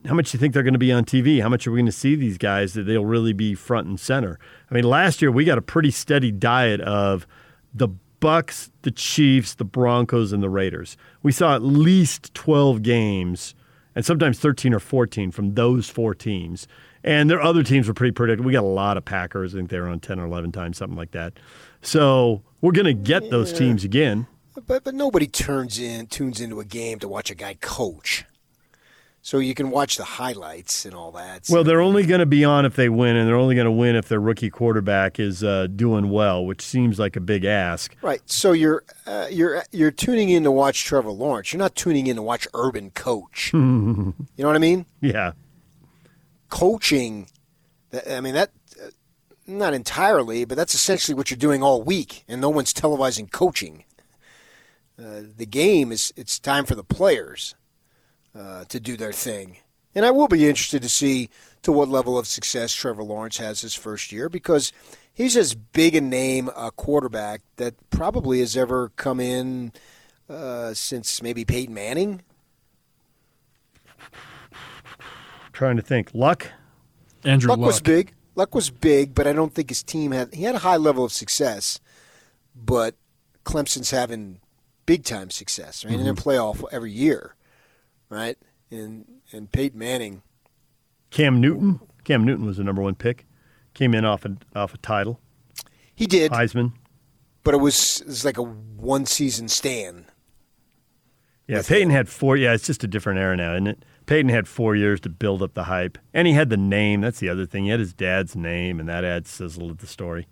[0.06, 1.42] how much do you think they're going to be on TV?
[1.42, 4.00] How much are we going to see these guys that they'll really be front and
[4.00, 4.40] center?
[4.70, 7.28] I mean, last year we got a pretty steady diet of
[7.74, 10.96] the Bucks, the Chiefs, the Broncos, and the Raiders.
[11.24, 13.56] We saw at least 12 games
[13.96, 16.68] and sometimes 13 or 14 from those four teams.
[17.04, 18.48] And their other teams were pretty predictable.
[18.48, 19.56] We got a lot of Packers.
[19.56, 21.34] I think they were on 10 or 11 times, something like that.
[21.82, 24.28] So we're going to get those teams again.
[24.68, 28.26] But but nobody turns in tunes into a game to watch a guy coach.
[29.24, 31.46] So you can watch the highlights and all that.
[31.48, 33.72] Well, they're only going to be on if they win, and they're only going to
[33.72, 37.96] win if their rookie quarterback is uh, doing well, which seems like a big ask.
[38.02, 38.22] Right.
[38.26, 41.54] So you're uh, you're you're tuning in to watch Trevor Lawrence.
[41.54, 43.52] You're not tuning in to watch Urban coach.
[43.54, 44.14] you know
[44.48, 44.88] what I mean?
[45.02, 45.34] Yeah.
[46.50, 47.28] Coaching.
[48.10, 48.50] I mean that.
[48.82, 48.88] uh,
[49.46, 53.84] Not entirely, but that's essentially what you're doing all week, and no one's televising coaching.
[55.00, 57.54] Uh, the game is it's time for the players
[58.36, 59.58] uh, to do their thing,
[59.96, 61.30] and I will be interested to see
[61.64, 64.72] to what level of success Trevor Lawrence has his first year because
[65.14, 69.72] he's as big a name a quarterback that probably has ever come in
[70.30, 72.22] uh, since maybe Peyton Manning.
[75.52, 76.12] Trying to think.
[76.14, 76.48] Luck?
[77.24, 77.68] Andrew Luck Luck.
[77.68, 78.14] was big.
[78.36, 80.34] Luck was big, but I don't think his team had.
[80.34, 81.80] He had a high level of success,
[82.56, 82.96] but
[83.46, 84.40] Clemson's having
[84.86, 85.86] big time success.
[85.86, 87.36] Right, in their playoff every year,
[88.12, 88.38] right?
[88.70, 90.22] And and Peyton Manning.
[91.10, 91.80] Cam Newton?
[92.04, 93.26] Cam Newton was the number one pick.
[93.74, 95.20] Came in off a, off a title.
[95.96, 96.74] He did, Heisman.
[97.44, 100.06] but it was it was like a one season stand.
[101.48, 102.38] Yeah, Peyton had four.
[102.38, 103.86] Yeah, it's just a different era now, isn't it?
[104.06, 107.02] Peyton had four years to build up the hype, and he had the name.
[107.02, 107.66] That's the other thing.
[107.66, 110.28] He had his dad's name, and that adds sizzle to the story.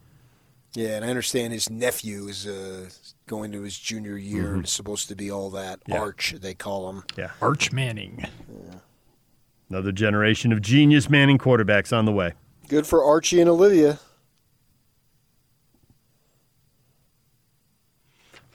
[0.75, 2.89] Yeah, and I understand his nephew is uh,
[3.27, 5.99] going to his junior year and is supposed to be all that Yeah.
[5.99, 7.03] arch they call him.
[7.17, 8.23] Yeah, Arch Manning.
[9.69, 12.33] another generation of genius Manning quarterbacks on the way.
[12.67, 13.99] Good for Archie and Olivia.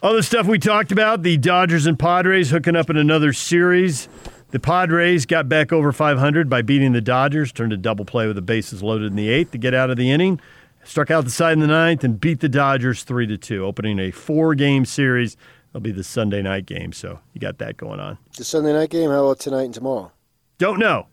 [0.02, 4.08] Other stuff we talked about: the Dodgers and Padres hooking up in another series.
[4.50, 8.36] The Padres got back over 500 by beating the Dodgers, turned a double play with
[8.36, 10.40] the bases loaded in the eighth to get out of the inning.
[10.84, 13.98] Struck out the side in the ninth and beat the Dodgers three to two, opening
[13.98, 15.36] a four-game series.
[15.70, 18.18] It'll be the Sunday night game, so you got that going on.
[18.36, 19.10] The Sunday night game.
[19.10, 20.12] How about tonight and tomorrow?
[20.58, 21.06] Don't know,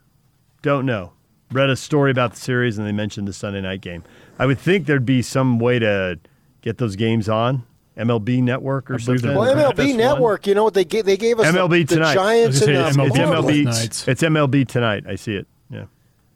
[0.62, 1.14] don't know.
[1.52, 4.04] Read a story about the series and they mentioned the Sunday night game.
[4.40, 6.20] I would think there'd be some way to
[6.62, 7.64] get those games on
[7.98, 9.28] MLB Network or something.
[9.30, 9.74] there Well, FS1.
[9.76, 10.48] MLB Network.
[10.48, 11.06] You know what they gave?
[11.06, 12.14] They gave us the- MLB the, tonight.
[12.14, 13.44] Giants and the gonna It's Marlins.
[13.44, 13.64] MLB.
[13.66, 14.08] nights.
[14.08, 15.04] It's MLB tonight.
[15.08, 15.48] I see it.
[15.70, 15.86] Yeah,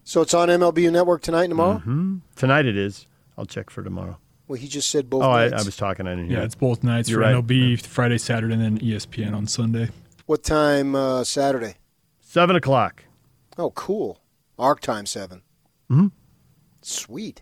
[0.04, 1.78] So it's on MLB Network tonight and tomorrow.
[1.78, 2.18] Mm-hmm.
[2.36, 3.08] tonight it is.
[3.38, 4.18] I'll check for tomorrow.
[4.48, 5.24] Well, he just said both.
[5.24, 5.64] Oh, I, nights.
[5.64, 6.08] I was talking.
[6.08, 6.38] I didn't hear.
[6.38, 6.46] Yeah, it.
[6.48, 7.36] it's both nights You're for right.
[7.44, 9.90] MLB, Friday, Saturday, and then ESPN on Sunday.
[10.28, 11.76] What time uh, Saturday?
[12.22, 13.04] seven o'clock.
[13.58, 14.20] Oh, cool.
[14.60, 15.42] Arc time 7
[15.90, 16.12] Mhm.
[16.82, 17.42] Sweet.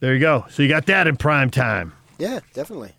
[0.00, 0.44] There you go.
[0.50, 1.92] So you got that in prime time.
[2.18, 2.92] Yeah, definitely.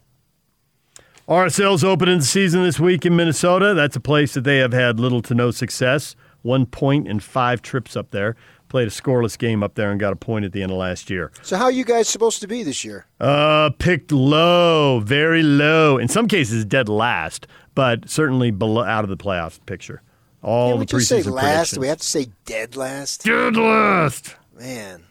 [1.27, 3.73] RSL's opening the season this week in Minnesota.
[3.73, 6.15] That's a place that they have had little to no success.
[6.43, 8.35] One point in five trips up there.
[8.75, 11.09] Played a scoreless game up there and got a point at the end of last
[11.09, 11.31] year.
[11.43, 13.05] So how are you guys supposed to be this year?
[13.21, 15.97] Uh, picked low, very low.
[15.97, 20.01] In some cases, dead last, but certainly below out of the playoff picture.
[20.41, 21.75] All Can't we the just say last?
[21.75, 23.23] Do we have to say dead last?
[23.23, 24.35] dead last.
[24.59, 25.05] Man.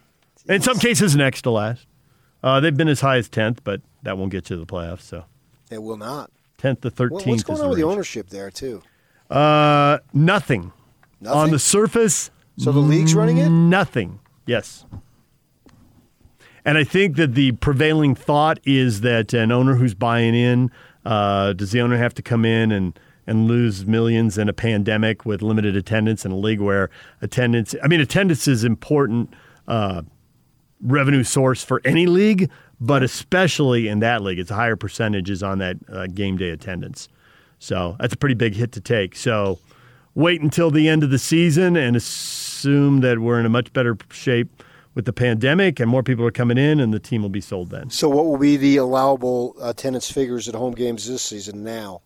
[0.47, 1.87] In some cases, next to last.
[2.43, 5.01] Uh, they've been as high as tenth, but that won't get you to the playoffs.
[5.01, 5.25] So
[5.71, 6.29] It will not.
[6.59, 7.25] tenth to thirteenth.
[7.25, 8.83] What's going on with the ownership there, too?
[9.27, 10.71] Uh, nothing.
[11.19, 11.39] Nothing?
[11.39, 13.49] On the surface, so the league's running it?
[13.49, 14.19] nothing.
[14.45, 14.85] Yes.
[16.63, 20.71] And I think that the prevailing thought is that an owner who's buying in,
[21.05, 25.25] uh, does the owner have to come in and, and lose millions in a pandemic
[25.25, 26.89] with limited attendance in a league where
[27.21, 29.31] attendance, I mean, attendance is important
[29.67, 30.01] uh,
[30.81, 32.49] revenue source for any league,
[32.79, 34.39] but especially in that league.
[34.39, 37.09] It's a higher percentage is on that uh, game day attendance.
[37.59, 39.15] So that's a pretty big hit to take.
[39.15, 39.59] So
[40.15, 41.95] wait until the end of the season and
[42.55, 46.31] assume that we're in a much better shape with the pandemic and more people are
[46.31, 47.89] coming in and the team will be sold then.
[47.89, 52.01] So, what will be the allowable uh, attendance figures at home games this season now?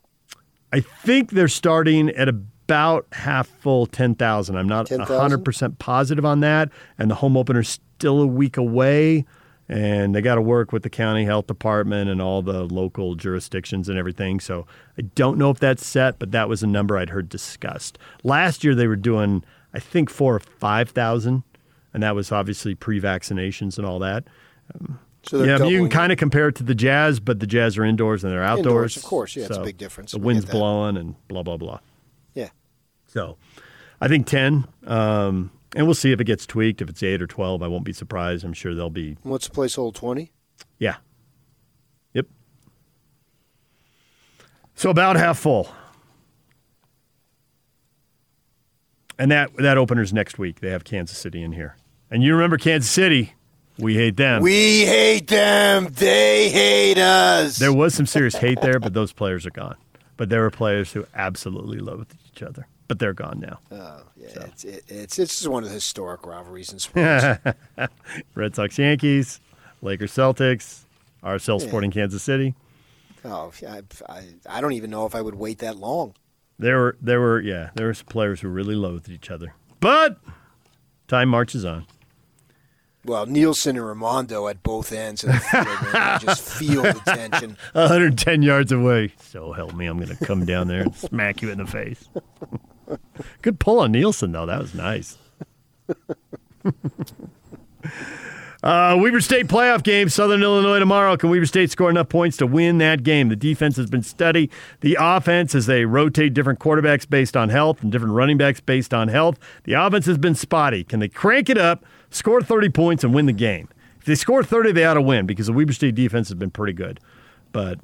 [0.73, 4.55] I think they're starting at about half full 10,000.
[4.55, 5.43] I'm not 10,000?
[5.43, 6.69] 100% positive on that.
[6.97, 9.25] And the home opener's still a week away.
[9.67, 13.87] And they got to work with the county health department and all the local jurisdictions
[13.87, 14.39] and everything.
[14.39, 14.65] So
[14.97, 17.99] I don't know if that's set, but that was a number I'd heard discussed.
[18.23, 19.43] Last year they were doing,
[19.73, 21.43] I think, four or 5,000.
[21.93, 24.25] And that was obviously pre vaccinations and all that.
[24.75, 27.77] Um, So yeah, you can kind of compare it to the Jazz, but the Jazz
[27.77, 28.65] are indoors and they're outdoors.
[28.65, 29.35] Indoors, of course.
[29.35, 30.11] Yeah, it's a big difference.
[30.11, 31.79] The wind's blowing and blah blah blah.
[32.35, 32.49] Yeah.
[33.07, 33.37] So,
[33.99, 36.81] I think ten, um, and we'll see if it gets tweaked.
[36.81, 38.45] If it's eight or twelve, I won't be surprised.
[38.45, 39.17] I'm sure they'll be.
[39.23, 40.31] What's the place hold 20?
[40.77, 40.97] Yeah.
[42.13, 42.27] Yep.
[44.75, 45.67] So about half full.
[49.19, 50.61] And that that opener's next week.
[50.61, 51.75] They have Kansas City in here.
[52.09, 53.33] And you remember Kansas City?
[53.77, 54.41] We hate them.
[54.41, 55.87] We hate them.
[55.91, 57.57] They hate us.
[57.59, 59.75] There was some serious hate there, but those players are gone.
[60.17, 63.59] But there were players who absolutely loved each other, but they're gone now.
[63.71, 64.27] Oh, yeah.
[64.47, 67.25] It's, it, it's, it's just one of the historic rivalries in sports.
[68.35, 69.39] Red Sox, Yankees,
[69.81, 70.83] Lakers, Celtics,
[71.23, 71.67] RSL Yeah.
[71.67, 72.55] Sporting Kansas City.
[73.23, 76.15] oh, I, I, I don't even know if I would wait that long.
[76.59, 80.19] There were there were yeah there were some players who really loathed each other, but
[81.07, 81.87] time marches on.
[83.05, 87.01] Well, Nielsen and Rimando at both ends of the field, man, you just feel the
[87.05, 87.57] tension.
[87.71, 89.13] 110 yards away.
[89.21, 92.09] So help me, I'm going to come down there and smack you in the face.
[93.41, 94.45] Good pull on Nielsen though.
[94.45, 95.17] That was nice.
[98.61, 101.15] Uh, Weber State playoff game, Southern Illinois tomorrow.
[101.15, 103.29] Can Weber State score enough points to win that game?
[103.29, 104.49] The defense has been steady.
[104.81, 108.93] The offense, as they rotate different quarterbacks based on health and different running backs based
[108.93, 110.83] on health, the offense has been spotty.
[110.83, 113.69] Can they crank it up, score 30 points, and win the game?
[113.97, 116.51] If they score 30, they ought to win because the Weber State defense has been
[116.51, 116.99] pretty good.
[117.53, 117.79] But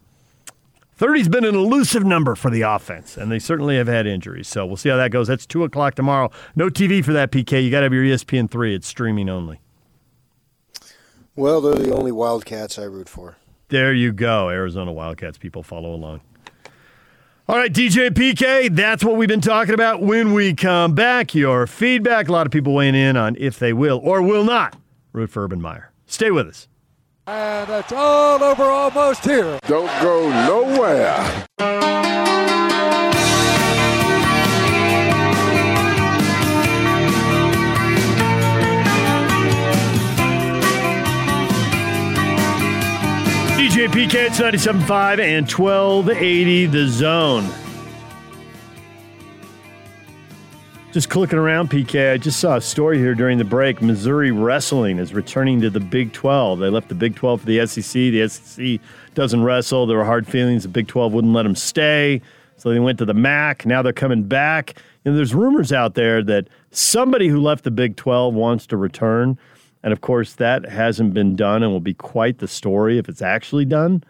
[0.99, 4.49] 30's been an elusive number for the offense, and they certainly have had injuries.
[4.49, 5.29] So we'll see how that goes.
[5.29, 6.31] That's 2 o'clock tomorrow.
[6.53, 7.63] No TV for that, PK.
[7.63, 8.75] You got to have your ESPN 3.
[8.75, 9.61] It's streaming only.
[11.35, 13.35] Well, they're the only Wildcats I root for.
[13.69, 14.49] There you go.
[14.49, 16.21] Arizona Wildcats people follow along.
[17.47, 20.01] All right, DJ PK, that's what we've been talking about.
[20.01, 22.27] When we come back, your feedback.
[22.27, 24.75] A lot of people weighing in on if they will or will not
[25.13, 25.91] root for Urban Meyer.
[26.07, 26.67] Stay with us.
[27.27, 29.59] And it's all over almost here.
[29.67, 31.45] Don't go nowhere.
[43.75, 47.49] DJ PK, it's 97.5 and 1280 The Zone.
[50.93, 53.81] Just clicking around, PK, I just saw a story here during the break.
[53.81, 56.59] Missouri Wrestling is returning to the Big 12.
[56.59, 57.91] They left the Big 12 for the SEC.
[57.91, 58.79] The SEC
[59.13, 59.85] doesn't wrestle.
[59.87, 60.63] There were hard feelings.
[60.63, 62.21] The Big 12 wouldn't let them stay.
[62.55, 63.65] So they went to the MAC.
[63.65, 64.81] Now they're coming back.
[65.03, 69.37] And there's rumors out there that somebody who left the Big 12 wants to return.
[69.85, 73.21] And of course, that hasn't been done and will be quite the story if it's
[73.21, 74.03] actually done.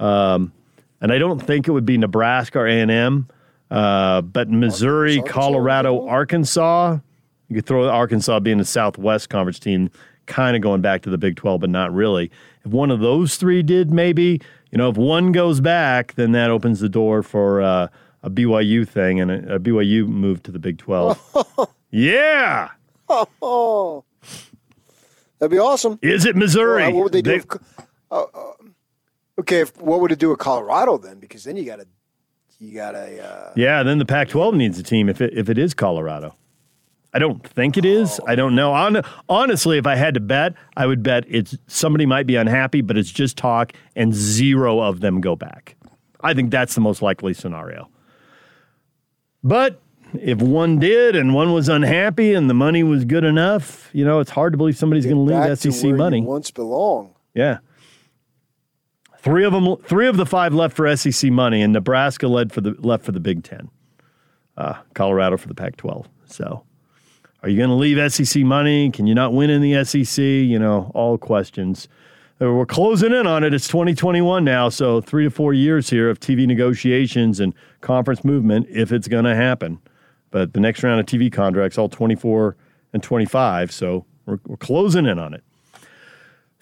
[0.00, 0.54] Um,
[1.02, 3.28] and I don't think it would be Nebraska or A&M,
[3.70, 6.96] uh, but Missouri, Colorado, Arkansas.
[7.48, 9.90] You could throw Arkansas being a Southwest Conference team,
[10.24, 12.30] kind of going back to the Big 12, but not really.
[12.64, 16.50] If one of those three did, maybe, you know, if one goes back, then that
[16.50, 17.88] opens the door for uh,
[18.22, 21.68] a BYU thing and a, a BYU move to the Big 12.
[21.90, 22.70] yeah.
[23.10, 24.04] Oh,
[25.38, 25.98] that'd be awesome.
[26.02, 26.82] Is it Missouri?
[26.84, 27.30] Well, what would they do?
[27.30, 27.46] They- if,
[28.10, 28.52] uh, uh,
[29.40, 31.18] okay, if, what would it do with Colorado then?
[31.18, 31.86] Because then you got to,
[32.58, 33.22] you got to.
[33.24, 36.34] Uh, Yeah, then the Pac-12 needs a team if it if it is Colorado.
[37.14, 38.20] I don't think it is.
[38.26, 38.72] I don't know.
[38.74, 42.82] Hon- honestly, if I had to bet, I would bet it's somebody might be unhappy,
[42.82, 45.76] but it's just talk, and zero of them go back.
[46.20, 47.88] I think that's the most likely scenario.
[49.42, 49.80] But
[50.14, 54.20] if one did and one was unhappy and the money was good enough, you know,
[54.20, 56.20] it's hard to believe somebody's going to leave SEC money.
[56.22, 57.14] once belong.
[57.34, 57.58] Yeah.
[59.18, 62.60] Three of them, three of the five left for SEC money, and Nebraska led for
[62.60, 63.68] the left for the Big Ten.
[64.56, 66.06] Uh, Colorado for the Pac-12.
[66.26, 66.64] So,
[67.42, 68.90] Are you going to leave SEC money?
[68.90, 70.22] Can you not win in the SEC?
[70.22, 71.86] You know, all questions.
[72.40, 73.52] Uh, We're closing in on it.
[73.54, 78.66] It's 2021 now, so three to four years here of TV negotiations and conference movement
[78.70, 79.80] if it's going to happen.
[80.30, 82.56] But the next round of TV contracts, all 24
[82.92, 85.42] and 25, so we're, we're closing in on it.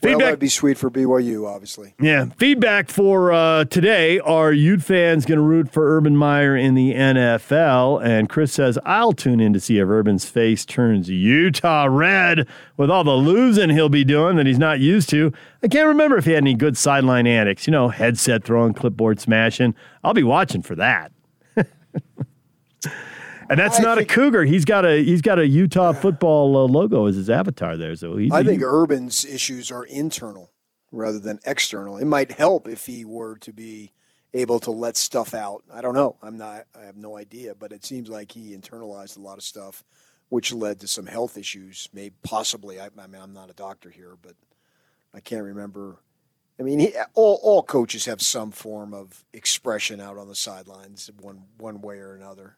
[0.02, 1.94] Well, Feedback- that'd be sweet for BYU, obviously.
[1.98, 2.26] Yeah.
[2.36, 6.92] Feedback for uh, today are Ute fans going to root for Urban Meyer in the
[6.92, 8.04] NFL?
[8.04, 12.46] And Chris says, I'll tune in to see if Urban's face turns Utah red
[12.76, 15.32] with all the losing he'll be doing that he's not used to.
[15.62, 19.18] I can't remember if he had any good sideline antics, you know, headset throwing, clipboard
[19.18, 19.74] smashing.
[20.04, 21.10] I'll be watching for that.
[23.50, 24.44] and that's I not think- a cougar.
[24.44, 27.96] He's got a he's got a Utah football uh, logo as his avatar there.
[27.96, 28.68] So he's I think Ute.
[28.68, 30.50] Urban's issues are internal
[30.92, 31.96] rather than external.
[31.98, 33.92] It might help if he were to be
[34.34, 35.62] able to let stuff out.
[35.72, 36.16] I don't know.
[36.22, 36.64] I'm not.
[36.78, 37.54] I have no idea.
[37.54, 39.84] But it seems like he internalized a lot of stuff,
[40.28, 41.88] which led to some health issues.
[41.92, 42.80] Maybe possibly.
[42.80, 44.34] I, I mean, I'm not a doctor here, but
[45.14, 45.98] I can't remember.
[46.58, 51.10] I mean, he, all all coaches have some form of expression out on the sidelines,
[51.20, 52.56] one one way or another.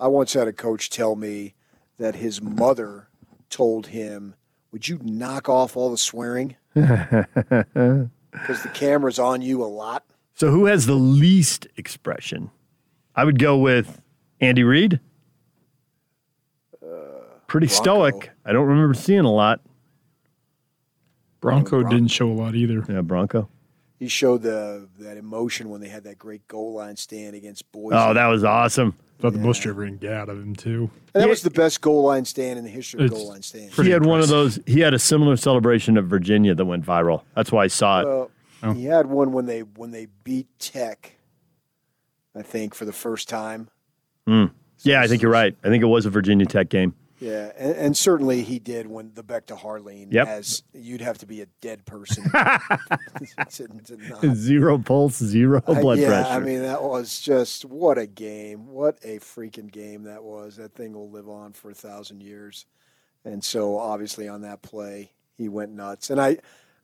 [0.00, 1.54] I once had a coach tell me
[1.98, 3.08] that his mother
[3.50, 4.34] told him,
[4.72, 10.50] "Would you knock off all the swearing because the camera's on you a lot?" So
[10.50, 12.50] who has the least expression?
[13.16, 14.00] I would go with
[14.40, 15.00] Andy Reid.
[16.80, 16.86] Uh,
[17.48, 18.30] Pretty stoic.
[18.44, 19.60] I don't remember seeing a lot.
[21.40, 22.84] Bronco didn't show a lot either.
[22.88, 23.48] Yeah, Bronco.
[23.98, 27.96] He showed the that emotion when they had that great goal line stand against Boise.
[27.96, 28.96] Oh, that was awesome.
[29.18, 30.90] Thought the most you ever can get out of him too.
[31.12, 33.42] And that was the best goal line stand in the history of It's goal line
[33.42, 33.76] stands.
[33.76, 34.60] he had one of those.
[34.66, 37.22] He had a similar celebration of Virginia that went viral.
[37.34, 38.06] That's why I saw it.
[38.06, 38.72] Well, Oh.
[38.72, 41.14] He had one when they when they beat Tech.
[42.34, 43.68] I think for the first time.
[44.28, 44.50] Mm.
[44.82, 45.56] Yeah, I think you're right.
[45.62, 46.94] I think it was a Virginia Tech game.
[47.20, 50.12] Yeah, and, and certainly he did when the Beck to Harline.
[50.12, 50.28] Yep.
[50.28, 52.24] As you'd have to be a dead person
[53.50, 53.68] to,
[54.20, 56.30] to zero pulse, zero I- blood yeah, pressure.
[56.30, 58.68] I mean, that was just what a game.
[58.68, 60.56] What a freaking game that was.
[60.56, 62.66] That thing will live on for a thousand years.
[63.24, 66.10] And so, obviously, on that play, he went nuts.
[66.10, 66.38] And I,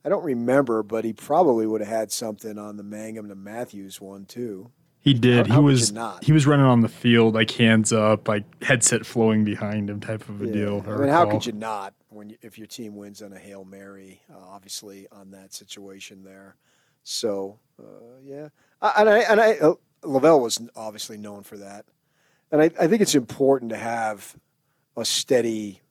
[0.04, 4.00] I don't remember, but he probably would have had something on the Mangum to Mathews
[4.00, 4.70] one too.
[5.04, 5.46] He did.
[5.46, 6.24] How- how he was not?
[6.24, 10.26] he was running on the field, like hands up, like headset flowing behind him, type
[10.30, 10.52] of a Yeah.
[10.52, 10.84] deal.
[10.88, 13.64] I mean, how could you not when you, if your team wins on a hail
[13.66, 14.22] mary?
[14.32, 16.56] Uh, obviously, on that situation there.
[17.02, 17.84] So, uh,
[18.22, 18.48] yeah,
[18.80, 21.84] I, and I and I uh, LaVell was obviously known for that,
[22.50, 24.34] and I, I think it's important to have
[24.96, 25.82] a steady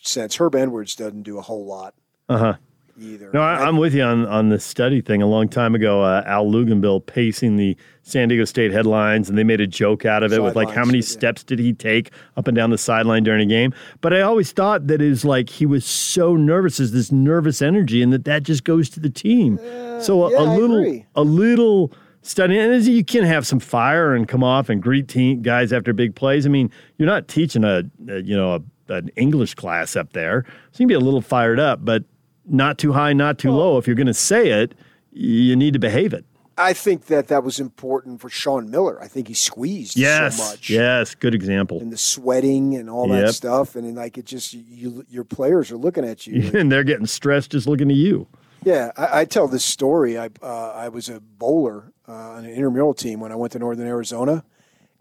[0.00, 0.36] sense.
[0.36, 1.94] Herm Edwards doesn't do a whole lot
[2.28, 2.54] Uh huh.
[2.96, 3.30] Either.
[3.32, 5.20] No, I, I'm with you on on the study thing.
[5.20, 9.42] A long time ago, uh, Al Luginbill pacing the San Diego State headlines, and they
[9.42, 11.04] made a joke out of it with like how many yeah.
[11.04, 13.74] steps did he take up and down the sideline during a game.
[14.00, 18.00] But I always thought that is like he was so nervous, is this nervous energy,
[18.00, 19.58] and that that just goes to the team.
[20.00, 21.92] so a, yeah, a little, a little
[22.22, 25.92] study, and you can have some fire and come off and greet team guys after
[25.92, 26.46] big plays.
[26.46, 28.54] I mean, you're not teaching a, a you know
[28.88, 32.04] a, an English class up there, so you can be a little fired up, but
[32.46, 33.78] not too high, not too low.
[33.78, 34.74] If you're going to say it,
[35.12, 36.24] you need to behave it.
[36.56, 39.02] I think that that was important for Sean Miller.
[39.02, 40.70] I think he squeezed Yes, so much.
[40.70, 41.80] yes, good example.
[41.80, 43.26] And the sweating and all Yep.
[43.26, 46.42] that stuff, and then, like it just you, your players are looking at you.
[46.42, 48.28] like, and they're getting stressed just looking at you.
[48.64, 50.16] Yeah, I, I tell this story.
[50.16, 53.58] I uh, I was a bowler uh, on an intramural team when I went to
[53.58, 54.44] Northern Arizona,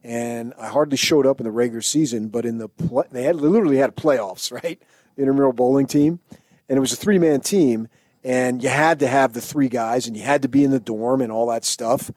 [0.03, 2.29] and I hardly showed up in the regular season.
[2.29, 4.81] But in the play, they had they literally had playoffs, right?
[5.17, 6.19] Intramural bowling team,
[6.73, 7.87] and it was a three man team,
[8.23, 10.79] and you had to have the three guys, and you had to be in the
[10.79, 12.09] dorm and all that stuff.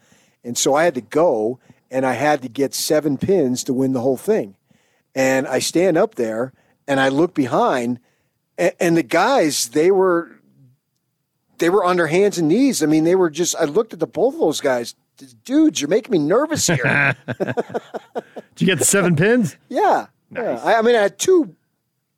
[0.43, 1.59] And so I had to go,
[1.91, 4.57] and I had to get seven pins to win the whole thing.
[5.15, 6.55] And I stand up there,
[6.89, 8.01] and I look behind,
[8.57, 10.41] and, and the guys they were
[11.59, 12.83] they were on their hands and knees.
[12.83, 13.55] I mean, they were just.
[13.57, 14.95] I looked at the both of those guys.
[15.45, 17.15] Dudes, you're making me nervous here.
[17.39, 17.55] Did
[18.57, 19.59] you get the seven pins?
[19.69, 20.63] yeah, yeah.
[20.65, 21.55] I, I mean, I had two.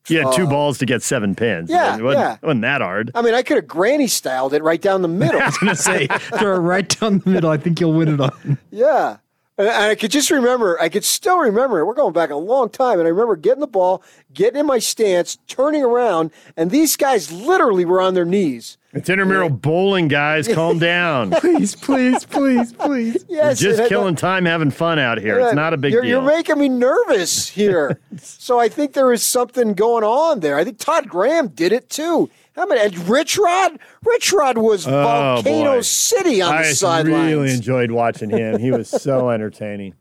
[0.08, 1.70] You had two Uh, balls to get seven pins.
[1.70, 2.34] yeah, it wasn't, yeah.
[2.34, 3.10] it wasn't that hard.
[3.14, 5.40] I mean, I could have granny styled it right down the middle.
[5.40, 7.50] I was gonna say throw it right down the middle.
[7.50, 8.58] I think you'll win it on.
[8.70, 9.18] yeah.
[9.56, 11.84] And and I could just remember, I could still remember it.
[11.84, 12.98] We're going back a long time.
[13.00, 14.02] And I remember getting the ball,
[14.32, 18.78] getting in my stance, turning around, and these guys literally were on their knees.
[18.98, 20.48] It's intramural bowling, guys.
[20.48, 21.30] Calm down.
[21.30, 23.24] Please, please, please, please.
[23.28, 25.38] We're just I killing time having fun out here.
[25.40, 26.10] It's not a big you're, deal.
[26.10, 28.00] You're making me nervous here.
[28.18, 30.56] so I think there is something going on there.
[30.58, 32.28] I think Todd Graham did it too.
[32.56, 35.80] I mean, and Rich Rod, Rich Rod was Oh, Volcano boy.
[35.82, 37.32] City on I the sidelines.
[37.34, 38.58] really enjoyed watching him.
[38.58, 39.94] He was so entertaining.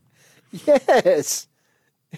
[0.66, 1.48] yes.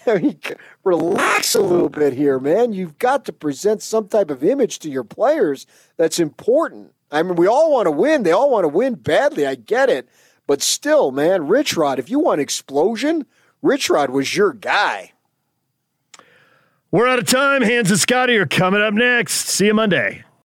[0.06, 0.40] I mean,
[0.84, 2.72] relax a little bit here, man.
[2.72, 5.66] You've got to present some type of image to your players
[5.96, 6.92] that's important.
[7.10, 8.22] I mean, we all want to win.
[8.22, 9.46] They all want to win badly.
[9.46, 10.08] I get it.
[10.46, 13.26] But still, man, Rich Rod, if you want explosion,
[13.62, 15.12] Rich Rod was your guy.
[16.90, 17.62] We're out of time.
[17.62, 19.46] Hans and Scotty are coming up next.
[19.46, 20.24] See you Monday.